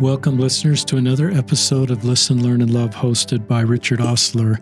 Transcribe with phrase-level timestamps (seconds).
[0.00, 4.58] Welcome, listeners, to another episode of Listen, Learn, and Love, hosted by Richard Ostler.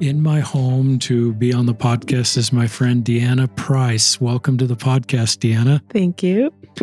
[0.00, 4.20] In my home to be on the podcast is my friend Deanna Price.
[4.20, 5.80] Welcome to the podcast, Deanna.
[5.90, 6.52] Thank you.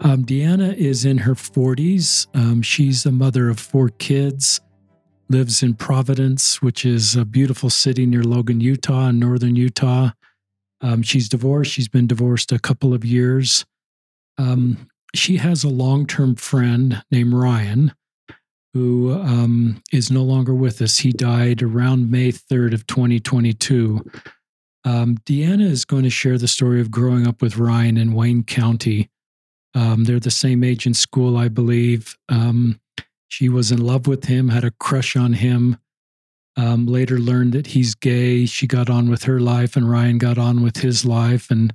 [0.00, 2.26] um, Deanna is in her 40s.
[2.34, 4.60] Um, she's a mother of four kids,
[5.30, 10.10] lives in Providence, which is a beautiful city near Logan, Utah, in northern Utah.
[10.82, 11.72] Um, she's divorced.
[11.72, 13.64] She's been divorced a couple of years.
[14.36, 17.92] Um, she has a long term friend named Ryan
[18.74, 20.98] who um, is no longer with us.
[20.98, 24.00] He died around May 3rd of 2022.
[24.84, 28.42] Um, Deanna is going to share the story of growing up with Ryan in Wayne
[28.42, 29.10] County.
[29.74, 32.16] Um, they're the same age in school, I believe.
[32.28, 32.80] Um,
[33.28, 35.76] she was in love with him, had a crush on him.
[36.56, 38.44] Um, later learned that he's gay.
[38.44, 41.72] She got on with her life, and Ryan got on with his life, and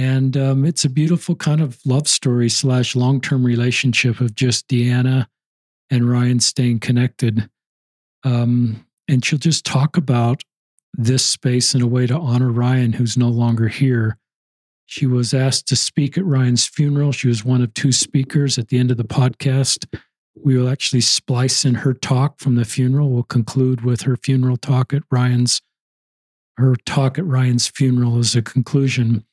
[0.00, 4.66] and um, it's a beautiful kind of love story slash long term relationship of just
[4.66, 5.26] Deanna
[5.90, 7.50] and Ryan staying connected.
[8.24, 10.40] Um, and she'll just talk about
[10.94, 14.16] this space in a way to honor Ryan, who's no longer here.
[14.86, 17.12] She was asked to speak at Ryan's funeral.
[17.12, 19.84] She was one of two speakers at the end of the podcast.
[20.34, 23.10] We will actually splice in her talk from the funeral.
[23.10, 25.60] We'll conclude with her funeral talk at Ryan's,
[26.56, 29.26] her talk at Ryan's funeral as a conclusion.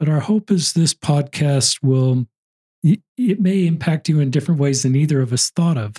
[0.00, 2.26] But our hope is this podcast will,
[2.82, 5.96] it may impact you in different ways than either of us thought of.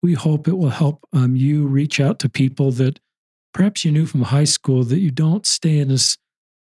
[0.00, 3.00] We hope it will help um, you reach out to people that
[3.52, 6.16] perhaps you knew from high school that you don't stay in as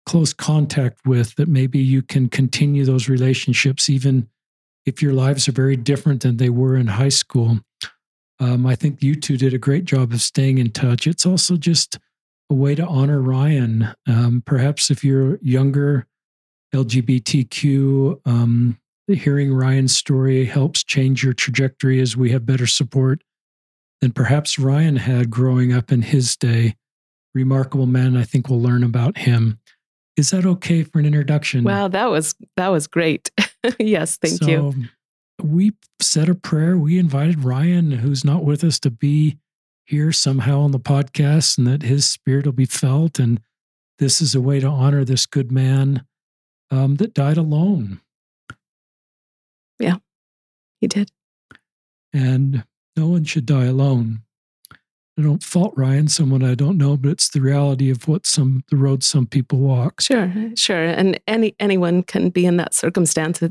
[0.07, 4.29] close contact with, that maybe you can continue those relationships even
[4.87, 7.59] if your lives are very different than they were in high school.
[8.39, 11.07] Um, I think you two did a great job of staying in touch.
[11.07, 11.99] It's also just
[12.49, 13.93] a way to honor Ryan.
[14.07, 16.07] Um, perhaps if you're younger,
[16.75, 18.21] LGBTQ.
[18.27, 23.23] Um, hearing Ryan's story helps change your trajectory as we have better support
[24.01, 26.77] than perhaps Ryan had growing up in his day.
[27.35, 28.17] Remarkable man.
[28.17, 29.59] I think we'll learn about him.
[30.17, 31.65] Is that okay for an introduction?
[31.65, 33.31] Wow, that was that was great.
[33.79, 34.75] yes, thank so, you.
[35.43, 36.77] We said a prayer.
[36.77, 39.39] We invited Ryan, who's not with us, to be
[39.85, 43.19] here somehow on the podcast, and that his spirit will be felt.
[43.19, 43.41] And
[43.99, 46.05] this is a way to honor this good man
[46.71, 48.01] um, that died alone.
[49.79, 49.97] Yeah,
[50.81, 51.11] he did.
[52.13, 52.65] And
[52.97, 54.23] no one should die alone.
[55.19, 58.65] I don't fault Ryan, someone I don't know, but it's the reality of what some
[58.71, 60.01] the road some people walk.
[60.01, 63.43] Sure, sure, and any anyone can be in that circumstance.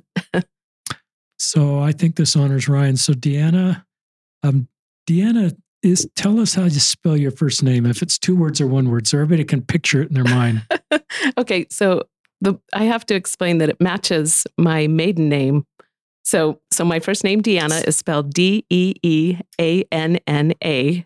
[1.37, 2.97] so I think this honors Ryan.
[2.97, 3.85] So Deanna,
[4.41, 4.67] um,
[5.07, 7.85] Deanna is tell us how you spell your first name.
[7.85, 10.65] If it's two words or one word, so everybody can picture it in their mind.
[11.37, 12.03] okay, so
[12.41, 15.65] the I have to explain that it matches my maiden name.
[16.23, 21.05] So so my first name Deanna is spelled D E E A N N A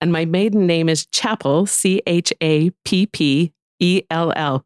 [0.00, 4.64] and my maiden name is Chappell C H A P P E L L.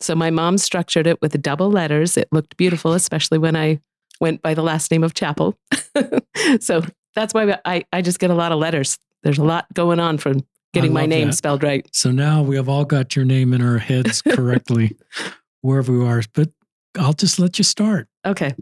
[0.00, 2.16] So my mom structured it with double letters.
[2.16, 3.80] It looked beautiful, especially when I
[4.20, 5.58] went by the last name of Chappell.
[6.60, 6.82] so
[7.14, 8.98] that's why I, I just get a lot of letters.
[9.24, 11.34] There's a lot going on from getting my name that.
[11.34, 11.86] spelled right.
[11.92, 14.96] So now we have all got your name in our heads correctly,
[15.62, 16.22] wherever we are.
[16.32, 16.50] But
[16.98, 18.08] I'll just let you start.
[18.24, 18.54] Okay.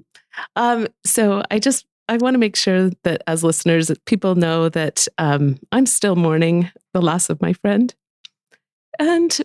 [0.54, 5.08] Um, so I just I want to make sure that as listeners, people know that
[5.18, 7.94] um, I'm still mourning the loss of my friend,
[8.98, 9.38] and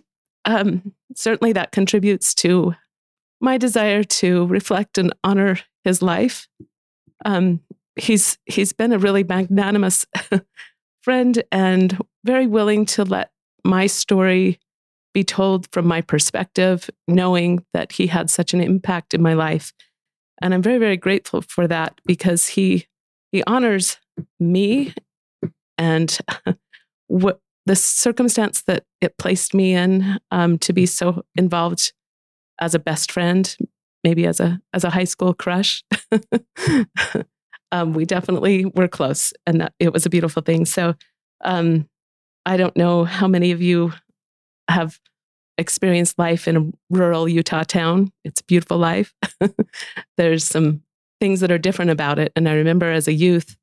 [0.45, 2.75] um, certainly that contributes to
[3.39, 6.47] my desire to reflect and honor his life.
[7.25, 7.61] Um,
[7.95, 10.05] he's he's been a really magnanimous
[11.01, 13.31] friend and very willing to let
[13.63, 14.59] my story
[15.13, 19.73] be told from my perspective, knowing that he had such an impact in my life.
[20.41, 22.87] And I'm very, very grateful for that because he
[23.31, 23.97] he honors
[24.39, 24.93] me
[25.77, 26.17] and
[27.07, 31.93] what the circumstance that it placed me in um, to be so involved
[32.59, 33.55] as a best friend,
[34.03, 35.83] maybe as a as a high school crush.
[37.71, 40.65] um, we definitely were close, and that, it was a beautiful thing.
[40.65, 40.95] So
[41.43, 41.87] um,
[42.45, 43.93] I don't know how many of you
[44.71, 44.99] have
[45.57, 48.11] experienced life in a rural Utah town.
[48.23, 49.13] It's a beautiful life.
[50.17, 50.81] There's some
[51.19, 52.31] things that are different about it.
[52.35, 53.55] And I remember as a youth,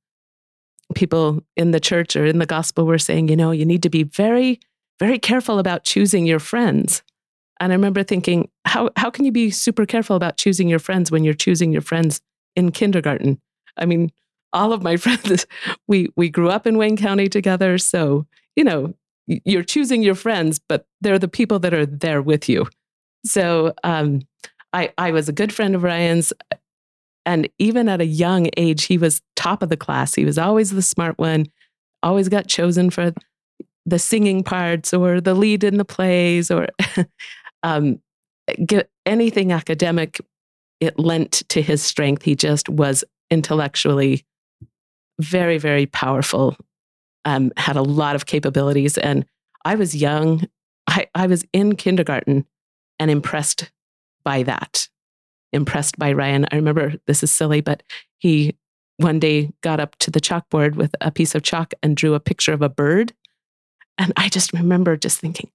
[0.94, 3.90] people in the church or in the gospel were saying, you know, you need to
[3.90, 4.60] be very,
[5.00, 7.02] very careful about choosing your friends.
[7.60, 11.10] And I remember thinking, how, how can you be super careful about choosing your friends
[11.10, 12.20] when you're choosing your friends
[12.55, 13.40] in kindergarten?
[13.76, 14.12] I mean,
[14.52, 15.46] all of my friends,
[15.88, 17.78] we, we grew up in Wayne County together.
[17.78, 18.94] So, you know,
[19.29, 22.67] you're choosing your friends, but they're the people that are there with you.
[23.25, 24.23] So um,
[24.73, 26.33] I, I was a good friend of Ryan's,
[27.27, 30.15] And even at a young age, he was top of the class.
[30.15, 31.47] He was always the smart one,
[32.03, 33.13] always got chosen for
[33.85, 36.69] the singing parts or the lead in the plays or
[37.63, 38.01] um,
[38.65, 40.21] get anything academic.
[40.81, 42.23] It lent to his strength.
[42.23, 44.25] He just was intellectually
[45.21, 46.57] very, very powerful,
[47.29, 48.97] um, had a lot of capabilities.
[48.97, 49.27] And
[49.67, 50.49] I was young.
[50.87, 52.47] I, I was in kindergarten
[52.99, 53.71] and impressed
[54.25, 54.89] by that,
[55.53, 56.47] impressed by Ryan.
[56.51, 57.83] I remember this is silly, but
[58.17, 58.57] he
[58.97, 62.21] one day got up to the chalkboard with a piece of chalk and drew a
[62.21, 63.13] picture of a bird.
[63.99, 65.51] And I just remember just thinking,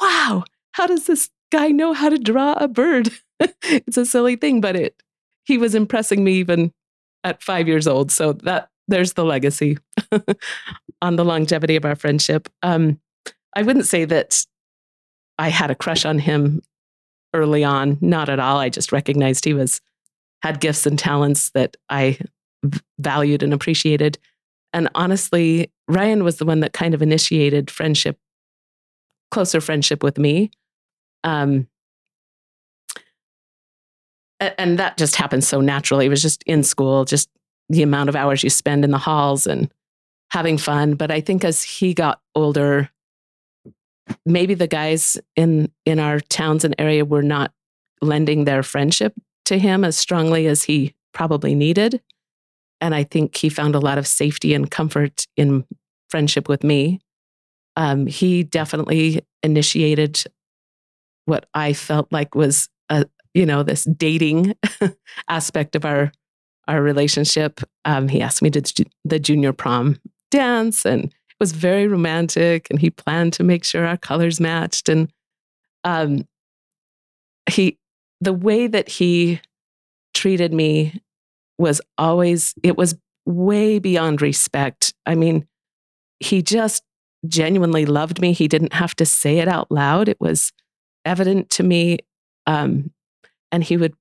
[0.00, 3.10] wow, how does this guy know how to draw a bird?
[3.40, 5.02] it's a silly thing, but it
[5.44, 6.70] he was impressing me even
[7.24, 8.12] at five years old.
[8.12, 9.78] So that there's the legacy
[11.02, 12.48] on the longevity of our friendship.
[12.62, 12.98] Um,
[13.54, 14.44] I wouldn't say that
[15.38, 16.62] I had a crush on him
[17.34, 18.58] early on, not at all.
[18.58, 19.80] I just recognized he was
[20.42, 22.18] had gifts and talents that I
[22.98, 24.18] valued and appreciated.
[24.72, 28.18] And honestly, Ryan was the one that kind of initiated friendship,
[29.30, 30.50] closer friendship with me.
[31.24, 31.68] Um,
[34.40, 36.06] and that just happened so naturally.
[36.06, 37.28] It was just in school, just
[37.68, 39.72] the amount of hours you spend in the halls and
[40.30, 40.94] having fun.
[40.94, 42.90] But I think as he got older,
[44.24, 47.52] maybe the guys in in our towns and area were not
[48.00, 49.14] lending their friendship
[49.46, 52.00] to him as strongly as he probably needed.
[52.80, 55.64] And I think he found a lot of safety and comfort in
[56.10, 57.00] friendship with me.
[57.76, 60.22] Um, he definitely initiated
[61.24, 64.54] what I felt like was a, you know, this dating
[65.28, 66.12] aspect of our
[66.68, 67.60] our relationship.
[67.84, 69.98] Um, he asked me to the junior prom
[70.30, 72.68] dance, and it was very romantic.
[72.70, 74.88] And he planned to make sure our colors matched.
[74.88, 75.10] And
[75.84, 76.28] um,
[77.50, 77.78] he,
[78.20, 79.40] the way that he
[80.14, 81.00] treated me
[81.58, 84.94] was always, it was way beyond respect.
[85.06, 85.46] I mean,
[86.20, 86.82] he just
[87.26, 88.32] genuinely loved me.
[88.32, 90.08] He didn't have to say it out loud.
[90.08, 90.52] It was
[91.04, 91.98] evident to me.
[92.46, 92.92] Um,
[93.50, 93.94] and he would,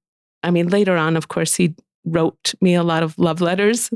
[0.44, 1.76] I mean, later on, of course, he
[2.08, 3.90] wrote me a lot of love letters,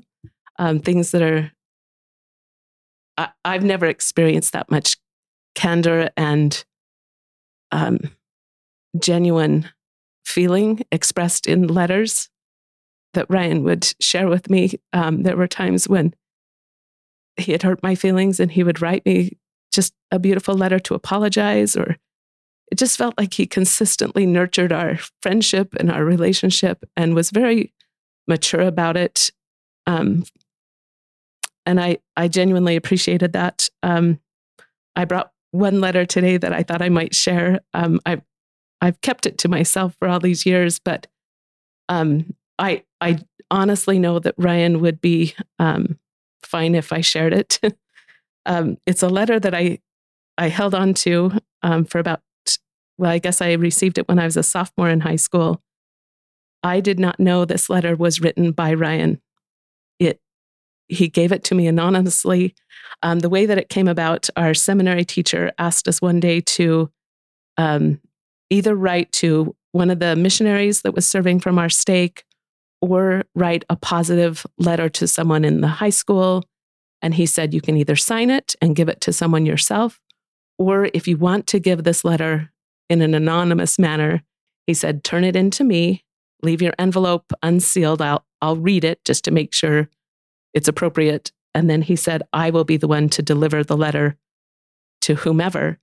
[0.60, 1.52] um, things that are,
[3.18, 4.98] I, have never experienced that much
[5.56, 6.63] candor and
[7.72, 8.00] um,
[9.00, 9.69] genuine
[10.25, 12.30] feeling expressed in letters
[13.13, 14.74] that Ryan would share with me.
[14.94, 16.13] Um, there were times when
[17.38, 19.38] he had hurt my feelings and he would write me
[19.72, 21.98] just a beautiful letter to apologize or
[22.72, 27.74] it just felt like he consistently nurtured our friendship and our relationship and was very
[28.27, 29.31] mature about it
[29.88, 30.23] um,
[31.65, 34.19] and i i genuinely appreciated that um,
[34.95, 38.21] i brought one letter today that i thought i might share um, i've
[38.81, 41.07] i've kept it to myself for all these years but
[41.91, 43.19] um, I I
[43.51, 46.00] honestly know that Ryan would be um,
[46.41, 47.59] fine if I shared it.
[48.45, 49.79] um, it's a letter that I
[50.38, 51.31] I held on to
[51.88, 52.21] for about
[52.97, 55.62] well, I guess I received it when I was a sophomore in high school.
[56.63, 59.22] I did not know this letter was written by Ryan.
[60.00, 60.19] It
[60.88, 62.54] he gave it to me anonymously.
[63.02, 66.92] Um, the way that it came about, our seminary teacher asked us one day to
[67.58, 68.00] um,
[68.50, 72.25] either write to one of the missionaries that was serving from our stake
[72.81, 76.44] or write a positive letter to someone in the high school.
[77.01, 80.00] And he said, you can either sign it and give it to someone yourself,
[80.58, 82.51] or if you want to give this letter
[82.89, 84.22] in an anonymous manner,
[84.68, 86.03] he said, turn it in to me,
[86.43, 88.01] leave your envelope unsealed.
[88.01, 89.89] I'll, I'll read it just to make sure
[90.53, 91.31] it's appropriate.
[91.53, 94.17] And then he said, I will be the one to deliver the letter
[95.01, 95.79] to whomever.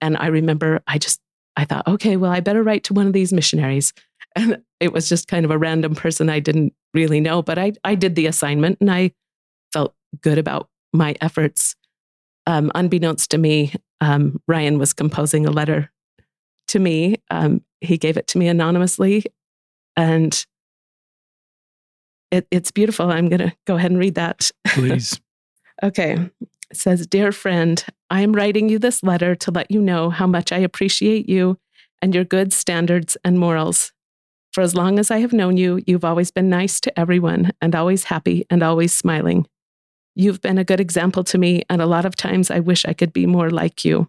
[0.00, 1.20] And I remember I just,
[1.56, 3.92] I thought, okay, well, I better write to one of these missionaries.
[4.38, 7.72] And it was just kind of a random person I didn't really know, but I,
[7.84, 9.12] I did the assignment and I
[9.72, 11.74] felt good about my efforts.
[12.46, 13.72] Um, unbeknownst to me,
[14.02, 15.90] um, Ryan was composing a letter
[16.68, 17.16] to me.
[17.30, 19.24] Um, he gave it to me anonymously,
[19.96, 20.46] and
[22.30, 23.10] it, it's beautiful.
[23.10, 24.50] I'm going to go ahead and read that.
[24.68, 25.20] Please.
[25.82, 26.30] okay.
[26.70, 30.26] It says, Dear friend, I am writing you this letter to let you know how
[30.26, 31.58] much I appreciate you
[32.02, 33.92] and your good standards and morals.
[34.52, 37.74] For as long as I have known you, you've always been nice to everyone and
[37.74, 39.46] always happy and always smiling.
[40.14, 42.94] You've been a good example to me, and a lot of times I wish I
[42.94, 44.08] could be more like you.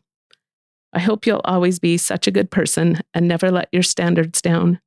[0.93, 4.79] I hope you'll always be such a good person and never let your standards down.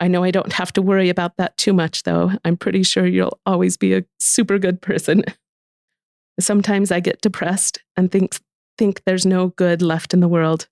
[0.00, 2.32] I know I don't have to worry about that too much, though.
[2.44, 5.24] I'm pretty sure you'll always be a super good person.
[6.40, 8.38] Sometimes I get depressed and think,
[8.76, 10.68] think there's no good left in the world,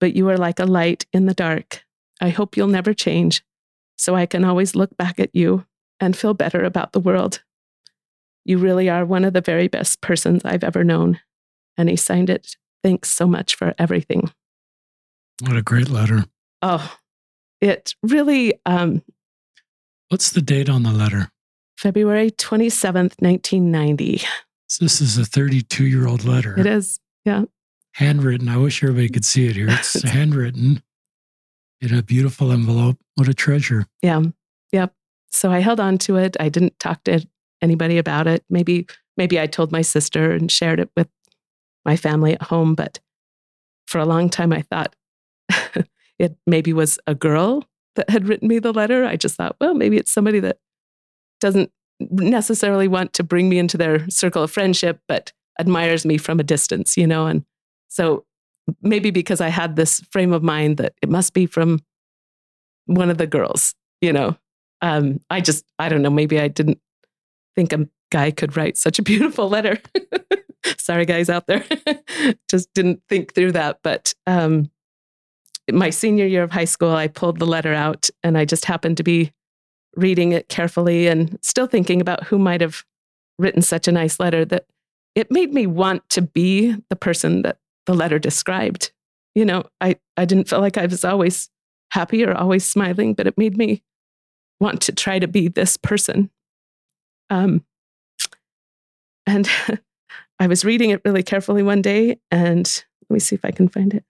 [0.00, 1.84] but you are like a light in the dark.
[2.20, 3.44] I hope you'll never change
[3.98, 5.66] so I can always look back at you
[6.00, 7.42] and feel better about the world.
[8.44, 11.20] You really are one of the very best persons I've ever known.
[11.76, 12.56] And he signed it.
[12.82, 14.32] Thanks so much for everything.
[15.40, 16.24] What a great letter.
[16.60, 16.96] Oh,
[17.62, 18.54] it really.
[18.66, 19.02] Um,
[20.08, 21.30] What's the date on the letter?
[21.78, 24.22] February 27th, 1990.
[24.68, 26.58] So this is a 32 year old letter.
[26.58, 27.00] It is.
[27.24, 27.44] Yeah.
[27.94, 28.48] Handwritten.
[28.48, 29.68] I wish everybody could see it here.
[29.70, 30.82] It's handwritten
[31.80, 32.98] in a beautiful envelope.
[33.16, 33.86] What a treasure.
[34.02, 34.22] Yeah.
[34.72, 34.94] Yep.
[35.30, 36.36] So I held on to it.
[36.38, 37.26] I didn't talk to
[37.60, 38.44] anybody about it.
[38.48, 41.08] Maybe, maybe I told my sister and shared it with
[41.84, 43.00] my family at home, but
[43.86, 44.94] for a long time I thought
[46.22, 47.64] it maybe was a girl
[47.96, 49.04] that had written me the letter.
[49.04, 50.58] I just thought, well, maybe it's somebody that
[51.40, 51.70] doesn't
[52.10, 56.44] necessarily want to bring me into their circle of friendship, but admires me from a
[56.44, 57.26] distance, you know?
[57.26, 57.44] And
[57.88, 58.24] so
[58.80, 61.80] maybe because I had this frame of mind that it must be from
[62.86, 64.36] one of the girls, you know?
[64.80, 66.78] Um, I just, I don't know, maybe I didn't
[67.56, 69.78] think a guy could write such a beautiful letter.
[70.78, 71.64] Sorry, guys out there.
[72.48, 73.80] just didn't think through that.
[73.82, 74.70] But um,
[75.70, 78.96] my senior year of high school, I pulled the letter out and I just happened
[78.96, 79.32] to be
[79.94, 82.84] reading it carefully and still thinking about who might have
[83.38, 84.66] written such a nice letter that
[85.14, 88.92] it made me want to be the person that the letter described.
[89.34, 91.50] You know, I, I didn't feel like I was always
[91.90, 93.82] happy or always smiling, but it made me
[94.60, 96.30] want to try to be this person.
[97.28, 97.64] Um,
[99.26, 99.48] and
[100.38, 103.68] I was reading it really carefully one day, and let me see if I can
[103.68, 104.04] find it.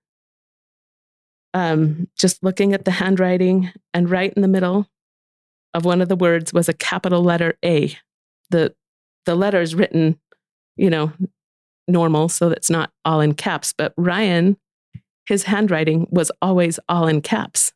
[1.54, 4.88] Um, just looking at the handwriting, and right in the middle
[5.74, 7.96] of one of the words was a capital letter A.
[8.50, 8.74] The
[9.26, 10.18] the letter is written,
[10.76, 11.12] you know,
[11.86, 13.72] normal, so that's not all in caps.
[13.76, 14.56] But Ryan,
[15.26, 17.72] his handwriting was always all in caps.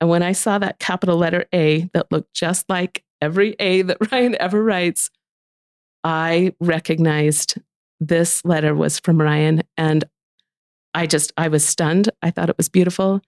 [0.00, 3.98] And when I saw that capital letter A that looked just like every A that
[4.12, 5.10] Ryan ever writes,
[6.02, 7.54] I recognized
[8.00, 9.62] this letter was from Ryan.
[9.76, 10.04] And
[10.94, 12.10] I just, I was stunned.
[12.22, 13.20] I thought it was beautiful.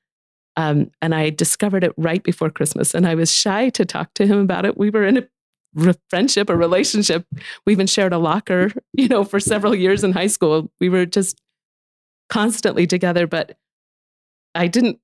[0.56, 2.94] Um, and I discovered it right before Christmas.
[2.94, 4.78] And I was shy to talk to him about it.
[4.78, 5.28] We were in a
[5.74, 7.26] re- friendship, a relationship.
[7.66, 10.70] We even shared a locker, you know, for several years in high school.
[10.80, 11.40] We were just
[12.28, 13.56] constantly together, but
[14.54, 14.98] I didn't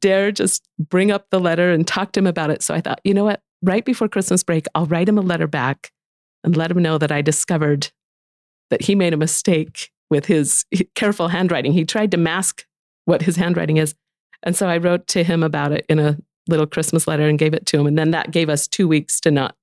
[0.00, 2.62] dare just bring up the letter and talk to him about it.
[2.62, 3.42] So I thought, you know what?
[3.62, 5.90] Right before Christmas break, I'll write him a letter back
[6.44, 7.90] and let him know that I discovered
[8.70, 11.72] that he made a mistake with his careful handwriting.
[11.72, 12.64] He tried to mask
[13.04, 13.94] what his handwriting is.
[14.42, 17.54] And so I wrote to him about it in a little Christmas letter and gave
[17.54, 17.86] it to him.
[17.86, 19.56] And then that gave us two weeks to not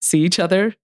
[0.00, 0.74] see each other.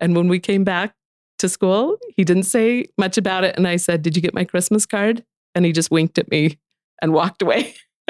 [0.00, 0.94] And when we came back
[1.38, 3.56] to school, he didn't say much about it.
[3.56, 5.24] And I said, Did you get my Christmas card?
[5.54, 6.58] And he just winked at me
[7.00, 7.74] and walked away.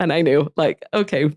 [0.00, 1.36] and I knew, like, okay.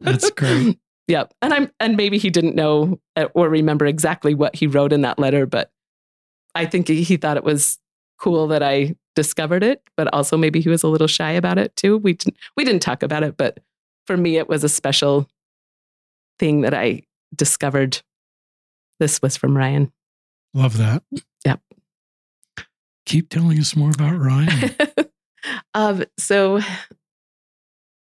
[0.00, 0.78] That's great.
[1.08, 1.32] yep.
[1.42, 3.00] And I'm and maybe he didn't know
[3.34, 5.70] or remember exactly what he wrote in that letter, but
[6.56, 7.78] I think he thought it was
[8.18, 11.74] cool that I discovered it, but also maybe he was a little shy about it
[11.76, 11.98] too.
[11.98, 13.60] We didn't we didn't talk about it, but
[14.06, 15.28] for me it was a special
[16.38, 17.02] thing that I
[17.34, 18.00] discovered
[19.00, 19.92] this was from Ryan.
[20.54, 21.02] Love that.
[21.44, 21.60] Yep.
[23.04, 24.74] Keep telling us more about Ryan.
[25.74, 26.60] um, so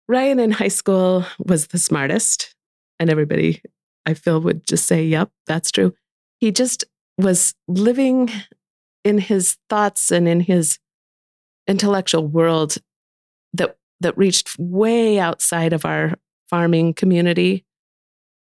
[0.09, 2.55] Ryan in high school was the smartest,
[2.99, 3.63] and everybody
[4.05, 5.95] I feel would just say, "Yep, that's true."
[6.41, 6.85] He just
[7.19, 8.31] was living
[9.05, 10.79] in his thoughts and in his
[11.67, 12.77] intellectual world
[13.53, 16.15] that that reached way outside of our
[16.49, 17.65] farming community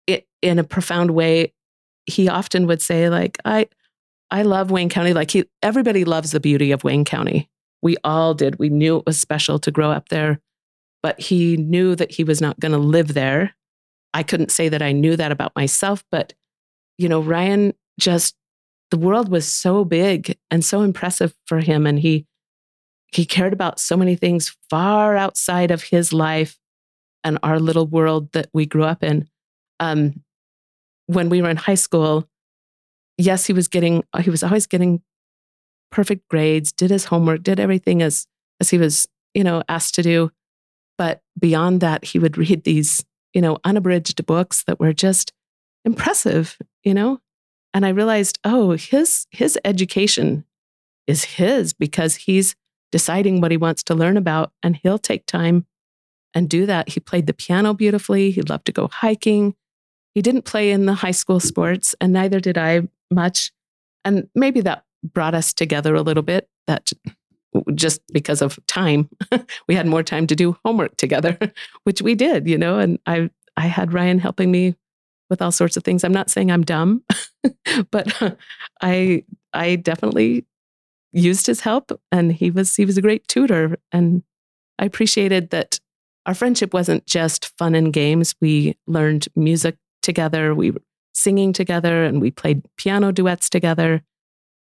[0.06, 1.54] it, in a profound way.
[2.06, 3.68] He often would say like i
[4.32, 5.14] i love wayne county.
[5.14, 7.50] Like he everybody loves the beauty of wayne county.
[7.82, 8.58] We all did.
[8.60, 10.40] We knew it was special to grow up there
[11.04, 13.56] but he knew that he was not going to live there.
[14.14, 16.34] I couldn't say that i knew that about myself but
[16.98, 18.36] you know ryan just
[18.92, 22.26] the world was so big and so impressive for him and he
[23.14, 26.60] he cared about so many things far outside of his life
[27.24, 29.28] and our little world that we grew up in.
[29.80, 30.24] Um,
[31.06, 32.28] when we were in high school
[33.18, 35.02] yes he was getting he was always getting
[35.92, 38.28] perfect grades did his homework did everything as
[38.60, 40.32] as he was you know asked to do.
[40.98, 45.32] But beyond that he would read these you know unabridged books that were just
[45.86, 47.20] impressive you know
[47.78, 50.46] and I realized, oh, his his education
[51.06, 52.56] is his because he's
[52.92, 55.68] deciding what he wants to learn about and he'll take time
[56.34, 56.90] and do that.
[56.90, 58.32] He played the piano beautifully.
[58.32, 59.54] He loved to go hiking.
[60.16, 63.52] He didn't play in the high school sports and neither did I much.
[64.04, 66.92] And maybe that brought us together a little bit that
[67.76, 69.08] just because of time
[69.68, 71.38] we had more time to do homework together
[71.84, 74.76] which we did you know and i i had ryan helping me
[75.30, 76.04] with all sorts of things.
[76.04, 77.04] I'm not saying I'm dumb,
[77.92, 78.38] but
[78.82, 80.46] I I definitely
[81.14, 84.24] used his help and he was he was a great tutor and
[84.80, 85.80] I appreciated that
[86.26, 88.36] our friendship wasn't just fun and games.
[88.42, 90.82] We learned music together, we were
[91.14, 94.04] singing together, and we played piano duets together.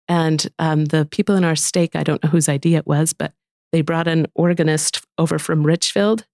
[0.08, 3.32] And um, the people in our stake, I don't know whose idea it was, but
[3.72, 6.24] they brought an organist over from Richfield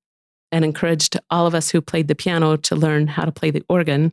[0.52, 3.64] and encouraged all of us who played the piano to learn how to play the
[3.68, 4.12] organ.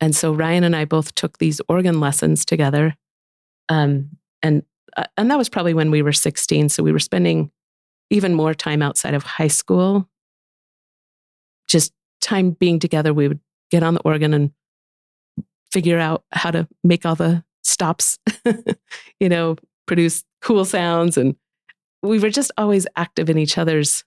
[0.00, 2.96] And so Ryan and I both took these organ lessons together.
[3.68, 4.62] Um, and,
[4.96, 6.70] uh, and that was probably when we were 16.
[6.70, 7.50] So we were spending
[8.08, 10.08] even more time outside of high school.
[11.68, 13.40] Just time being together, we would
[13.70, 14.50] get on the organ and
[15.72, 18.18] figure out how to make all the stops,
[19.20, 21.16] you know, produce cool sounds.
[21.16, 21.36] And
[22.02, 24.04] we were just always active in each other's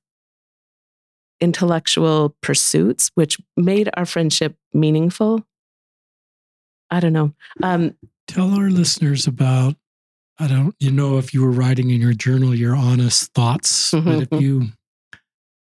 [1.40, 5.46] intellectual pursuits, which made our friendship meaningful.
[6.94, 7.34] I don't know.
[7.62, 7.96] Um,
[8.28, 9.76] Tell our listeners about
[10.40, 14.24] I don't you know if you were writing in your journal your honest thoughts, but
[14.24, 14.44] if mm-hmm.
[14.44, 14.68] you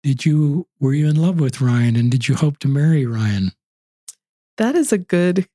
[0.03, 3.51] did you were you in love with Ryan and did you hope to marry Ryan?
[4.57, 5.47] That is a good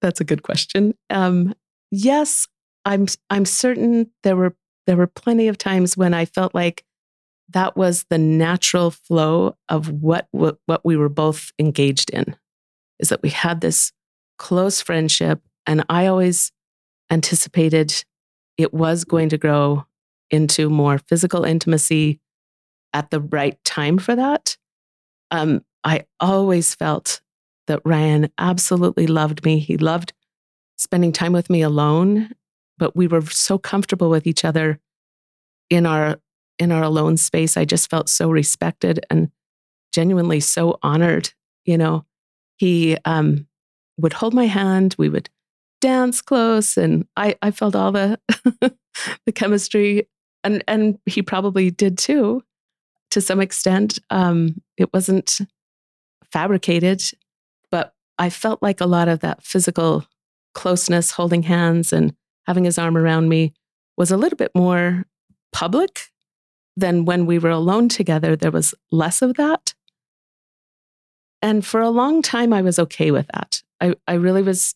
[0.00, 0.94] that's a good question.
[1.10, 1.54] Um,
[1.90, 2.48] yes,
[2.84, 6.84] I'm I'm certain there were there were plenty of times when I felt like
[7.50, 12.34] that was the natural flow of what, what what we were both engaged in
[12.98, 13.92] is that we had this
[14.42, 16.50] close friendship and I always
[17.12, 18.04] anticipated
[18.58, 19.86] it was going to grow
[20.32, 22.18] into more physical intimacy
[22.92, 24.56] at the right time for that.
[25.30, 27.20] Um, I always felt
[27.68, 29.60] that Ryan absolutely loved me.
[29.60, 30.12] He loved
[30.76, 32.32] spending time with me alone,
[32.78, 34.80] but we were so comfortable with each other
[35.70, 36.18] in our
[36.58, 37.56] in our alone space.
[37.56, 39.30] I just felt so respected and
[39.92, 41.32] genuinely so honored.
[41.64, 42.06] You know,
[42.56, 43.46] he um,
[44.02, 44.94] would hold my hand.
[44.98, 45.30] We would
[45.80, 48.18] dance close and I, I felt all the
[49.26, 50.08] the chemistry
[50.44, 52.42] and and he probably did too
[53.10, 53.98] to some extent.
[54.10, 55.40] Um, it wasn't
[56.30, 57.02] fabricated
[57.70, 60.06] but I felt like a lot of that physical
[60.54, 62.14] closeness holding hands and
[62.46, 63.52] having his arm around me
[63.96, 65.04] was a little bit more
[65.52, 66.08] public
[66.76, 68.36] than when we were alone together.
[68.36, 69.74] There was less of that.
[71.42, 74.74] And for a long time I was okay with that I, I really was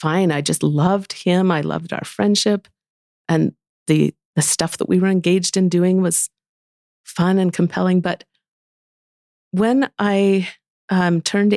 [0.00, 0.32] fine.
[0.32, 1.50] I just loved him.
[1.50, 2.66] I loved our friendship.
[3.28, 3.54] And
[3.86, 6.28] the the stuff that we were engaged in doing was
[7.04, 8.00] fun and compelling.
[8.00, 8.24] But
[9.52, 10.48] when I
[10.88, 11.56] um, turned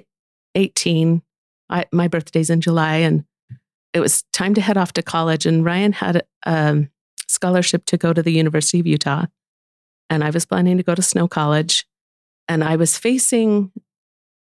[0.53, 1.23] 18,
[1.69, 3.25] I, my birthday's in July, and
[3.93, 5.47] it was time to head off to college.
[5.47, 6.89] And Ryan had a um,
[7.27, 9.25] scholarship to go to the University of Utah.
[10.09, 11.85] And I was planning to go to Snow College.
[12.47, 13.71] And I was facing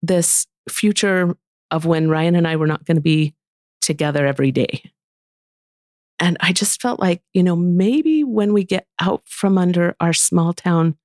[0.01, 1.35] this future
[1.71, 3.33] of when Ryan and I were not going to be
[3.81, 4.83] together every day.
[6.19, 10.13] And I just felt like, you know, maybe when we get out from under our
[10.13, 10.95] small town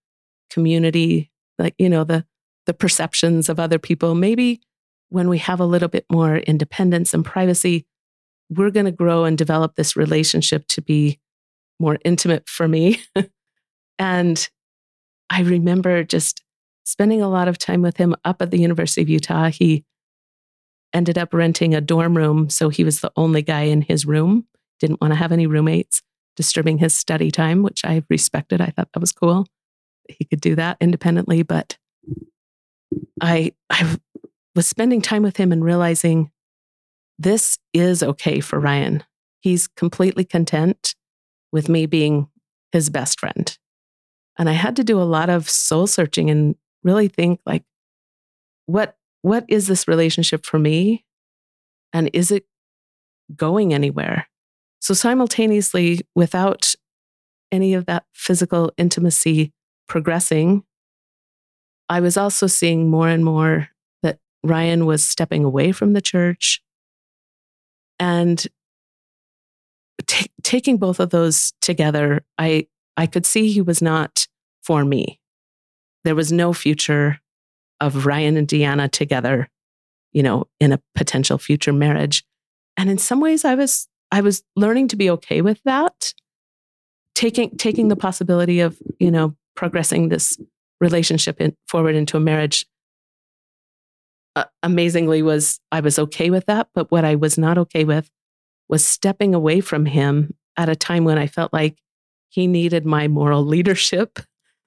[0.50, 2.26] community, like, you know, the,
[2.66, 4.60] the perceptions of other people, maybe
[5.08, 7.86] when we have a little bit more independence and privacy,
[8.50, 11.18] we're going to grow and develop this relationship to be
[11.80, 13.00] more intimate for me.
[13.98, 14.48] and
[15.30, 16.42] I remember just
[16.84, 19.48] spending a lot of time with him up at the University of Utah.
[19.48, 19.84] He
[20.96, 22.48] ended up renting a dorm room.
[22.48, 24.46] So he was the only guy in his room,
[24.80, 26.02] didn't want to have any roommates
[26.36, 28.60] disturbing his study time, which I respected.
[28.60, 29.46] I thought that was cool.
[30.08, 31.42] He could do that independently.
[31.42, 31.78] But
[33.20, 33.98] I, I
[34.54, 36.30] was spending time with him and realizing
[37.18, 39.04] this is okay for Ryan.
[39.40, 40.94] He's completely content
[41.52, 42.28] with me being
[42.72, 43.56] his best friend.
[44.38, 47.64] And I had to do a lot of soul searching and really think like,
[48.66, 51.04] what what is this relationship for me?
[51.92, 52.46] And is it
[53.34, 54.28] going anywhere?
[54.80, 56.74] So, simultaneously, without
[57.50, 59.52] any of that physical intimacy
[59.88, 60.64] progressing,
[61.88, 63.68] I was also seeing more and more
[64.02, 66.60] that Ryan was stepping away from the church
[67.98, 68.46] and
[70.06, 72.24] t- taking both of those together.
[72.38, 74.26] I, I could see he was not
[74.62, 75.20] for me.
[76.04, 77.20] There was no future
[77.80, 79.48] of Ryan and Deanna together,
[80.12, 82.24] you know, in a potential future marriage.
[82.76, 86.14] And in some ways I was I was learning to be okay with that.
[87.14, 90.38] Taking taking the possibility of, you know, progressing this
[90.80, 92.66] relationship in, forward into a marriage
[94.36, 98.10] uh, amazingly was I was okay with that, but what I was not okay with
[98.68, 101.78] was stepping away from him at a time when I felt like
[102.28, 104.18] he needed my moral leadership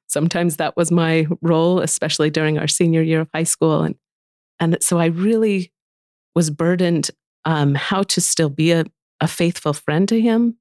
[0.09, 3.83] sometimes that was my role, especially during our senior year of high school.
[3.83, 3.95] And,
[4.59, 5.71] and so I really
[6.35, 7.11] was burdened
[7.45, 8.85] um, how to still be a,
[9.21, 10.57] a faithful friend to him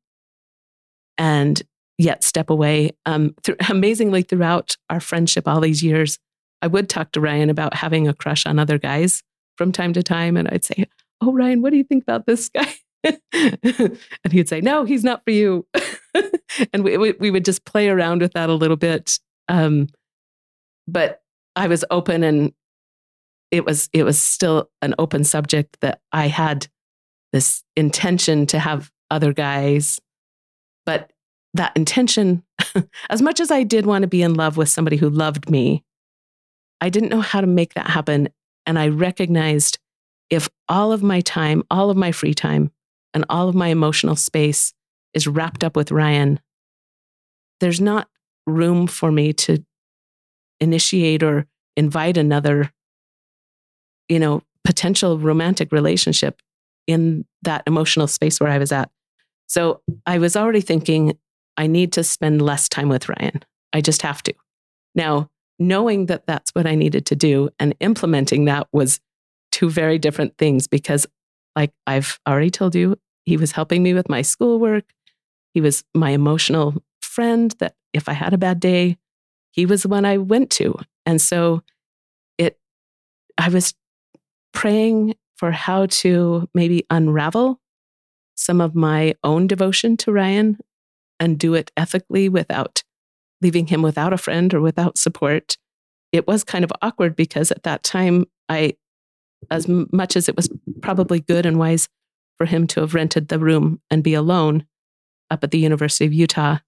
[1.16, 1.62] and
[1.98, 2.90] yet step away.
[3.04, 6.18] Um, th- amazingly, throughout our friendship all these years,
[6.62, 9.22] I would talk to Ryan about having a crush on other guys
[9.56, 10.36] from time to time.
[10.36, 10.86] And I'd say,
[11.20, 12.72] Oh, Ryan, what do you think about this guy?
[13.32, 15.66] and he'd say, No, he's not for you.
[16.72, 19.18] and we, we, we, would just play around with that a little bit.
[19.48, 19.88] Um,
[20.86, 21.22] but
[21.56, 22.52] I was open and
[23.50, 26.68] it was it was still an open subject that I had
[27.32, 30.00] this intention to have other guys.
[30.86, 31.10] But
[31.54, 32.42] that intention,
[33.10, 35.84] as much as I did want to be in love with somebody who loved me,
[36.80, 38.28] I didn't know how to make that happen.
[38.66, 39.78] And I recognized
[40.30, 42.70] if all of my time, all of my free time,
[43.14, 44.74] and all of my emotional space
[45.14, 46.38] is wrapped up with Ryan,
[47.60, 48.08] there's not
[48.48, 49.64] room for me to
[50.60, 52.72] initiate or invite another,
[54.08, 56.40] you know, potential romantic relationship
[56.86, 58.90] in that emotional space where I was at.
[59.46, 61.16] So I was already thinking,
[61.56, 63.42] I need to spend less time with Ryan.
[63.72, 64.34] I just have to.
[64.94, 69.00] Now, knowing that that's what I needed to do and implementing that was
[69.52, 71.06] two very different things because,
[71.56, 74.84] like I've already told you, he was helping me with my schoolwork.
[75.54, 78.96] He was my emotional friend that if I had a bad day,
[79.50, 80.74] he was the one I went to.
[81.06, 81.62] And so
[82.36, 82.58] it,
[83.36, 83.74] I was
[84.52, 87.60] praying for how to maybe unravel
[88.34, 90.58] some of my own devotion to Ryan
[91.20, 92.82] and do it ethically without
[93.40, 95.56] leaving him without a friend or without support.
[96.12, 98.74] It was kind of awkward because at that time, I,
[99.50, 100.48] as much as it was
[100.82, 101.88] probably good and wise
[102.36, 104.66] for him to have rented the room and be alone
[105.30, 106.58] up at the University of Utah,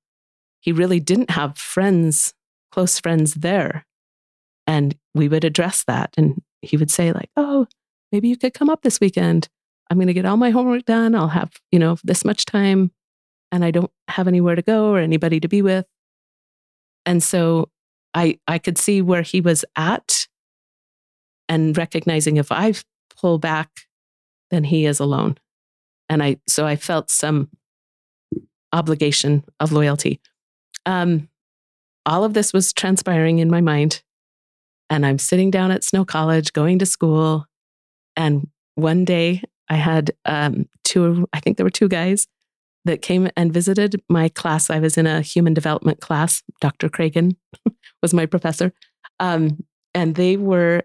[0.60, 2.34] he really didn't have friends,
[2.70, 3.86] close friends there.
[4.66, 6.14] And we would address that.
[6.16, 7.66] And he would say, like, oh,
[8.12, 9.48] maybe you could come up this weekend.
[9.90, 11.14] I'm going to get all my homework done.
[11.14, 12.92] I'll have, you know, this much time
[13.50, 15.86] and I don't have anywhere to go or anybody to be with.
[17.06, 17.70] And so
[18.14, 20.26] I I could see where he was at
[21.48, 22.74] and recognizing if I
[23.18, 23.70] pull back,
[24.50, 25.38] then he is alone.
[26.08, 27.48] And I so I felt some
[28.72, 30.20] obligation of loyalty.
[30.86, 31.28] Um,
[32.06, 34.02] all of this was transpiring in my mind.
[34.88, 37.46] And I'm sitting down at Snow College going to school.
[38.16, 42.26] And one day I had um, two, I think there were two guys
[42.84, 44.70] that came and visited my class.
[44.70, 46.42] I was in a human development class.
[46.60, 46.88] Dr.
[46.88, 47.36] Cragen
[48.02, 48.72] was my professor.
[49.20, 49.64] Um,
[49.94, 50.82] and they were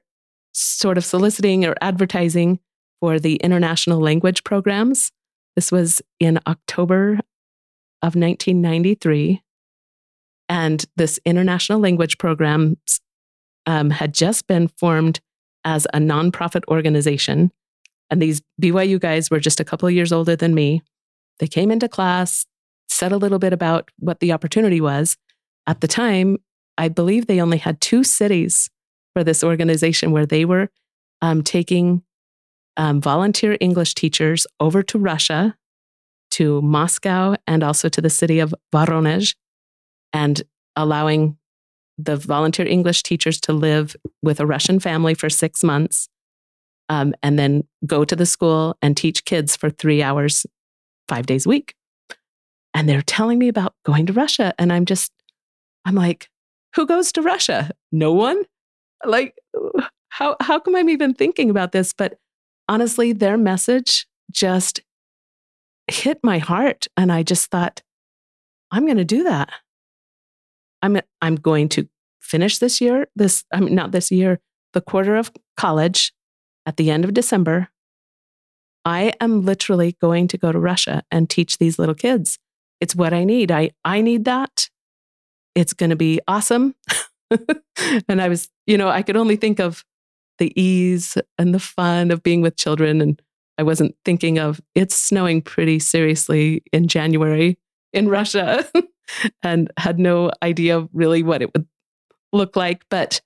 [0.54, 2.60] sort of soliciting or advertising
[3.00, 5.12] for the international language programs.
[5.56, 7.20] This was in October
[8.02, 9.42] of 1993.
[10.48, 12.78] And this international language program
[13.66, 15.20] um, had just been formed
[15.64, 17.52] as a nonprofit organization.
[18.10, 20.84] And these BYU guys were just a couple of years older than me.
[21.40, 22.46] They came into class,
[22.88, 25.18] said a little bit about what the opportunity was.
[25.68, 26.38] At the time,
[26.78, 28.70] I believe they only had two cities
[29.14, 30.70] for this organization where they were
[31.22, 32.04] um, taking
[32.78, 35.56] um, volunteer English teachers over to Russia,
[36.32, 39.36] to Moscow, and also to the city of Voronezh,
[40.16, 40.42] and
[40.78, 41.38] allowing
[41.98, 46.08] the volunteer English teachers to live with a Russian family for six months,
[46.88, 50.46] um, and then go to the school and teach kids for three hours
[51.10, 51.76] five days a week.
[52.74, 54.54] And they're telling me about going to Russia.
[54.58, 55.12] And I'm just,
[55.84, 56.30] I'm like,
[56.76, 57.72] who goes to Russia?
[57.92, 58.42] No one?
[59.06, 59.38] Like,
[60.10, 61.94] how, how come I'm even thinking about this?
[61.94, 62.18] But
[62.70, 64.80] honestly, their message just
[65.88, 66.88] hit my heart.
[66.96, 67.82] And I just thought,
[68.72, 69.52] I'm going to do that.
[70.82, 71.88] I'm, I'm going to
[72.22, 74.40] finish this year, this, I mean, not this year,
[74.74, 76.14] the quarter of college
[76.66, 77.70] at the end of December.
[78.84, 82.38] I am literally going to go to Russia and teach these little kids.
[82.80, 83.52] It's what I need.
[83.52, 84.70] I, I need that.
[85.56, 86.76] It's going to be awesome.
[88.08, 89.84] and I was, you know, I could only think of
[90.38, 93.02] the ease and the fun of being with children.
[93.02, 93.22] And
[93.58, 97.58] I wasn't thinking of it's snowing pretty seriously in January
[97.94, 98.70] in Russia
[99.44, 101.68] and had no idea really what it would
[102.34, 102.84] look like.
[102.90, 103.22] But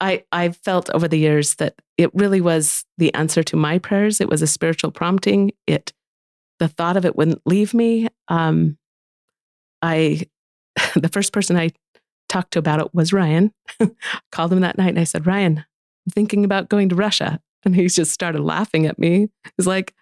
[0.00, 4.20] I, I've felt over the years that it really was the answer to my prayers.
[4.20, 5.52] It was a spiritual prompting.
[5.66, 5.92] It,
[6.58, 8.08] the thought of it wouldn't leave me.
[8.28, 8.78] Um,
[9.82, 10.22] I,
[10.94, 11.70] the first person I
[12.28, 13.52] talked to about it was Ryan.
[14.32, 17.40] Called him that night and I said, Ryan, I'm thinking about going to Russia.
[17.64, 19.28] And he just started laughing at me.
[19.56, 19.94] He's like,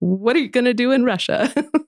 [0.00, 1.52] What are you going to do in Russia?
[1.56, 1.86] and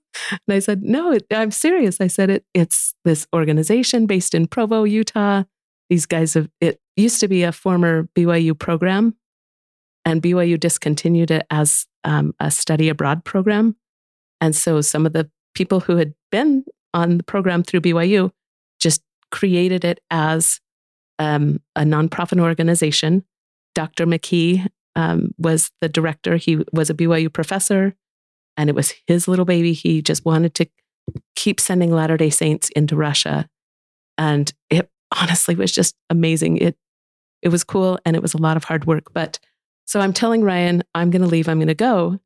[0.48, 2.00] I said, No, it, I'm serious.
[2.00, 5.44] I said, it, It's this organization based in Provo, Utah.
[5.88, 9.16] These guys have, it used to be a former BYU program
[10.04, 13.76] and BYU discontinued it as um, a study abroad program.
[14.40, 18.30] And so some of the people who had been on the program through BYU
[18.80, 20.60] just created it as
[21.18, 23.24] um, a nonprofit organization.
[23.74, 24.06] Dr.
[24.06, 24.66] McKee
[25.00, 26.36] um, was the director.
[26.36, 27.94] He was a BYU professor,
[28.56, 29.72] and it was his little baby.
[29.72, 30.66] He just wanted to
[31.36, 33.48] keep sending Latter day Saints into Russia.
[34.18, 36.58] And it honestly was just amazing.
[36.58, 36.76] It,
[37.40, 39.12] it was cool and it was a lot of hard work.
[39.14, 39.38] But
[39.86, 42.20] so I'm telling Ryan, I'm going to leave, I'm going to go.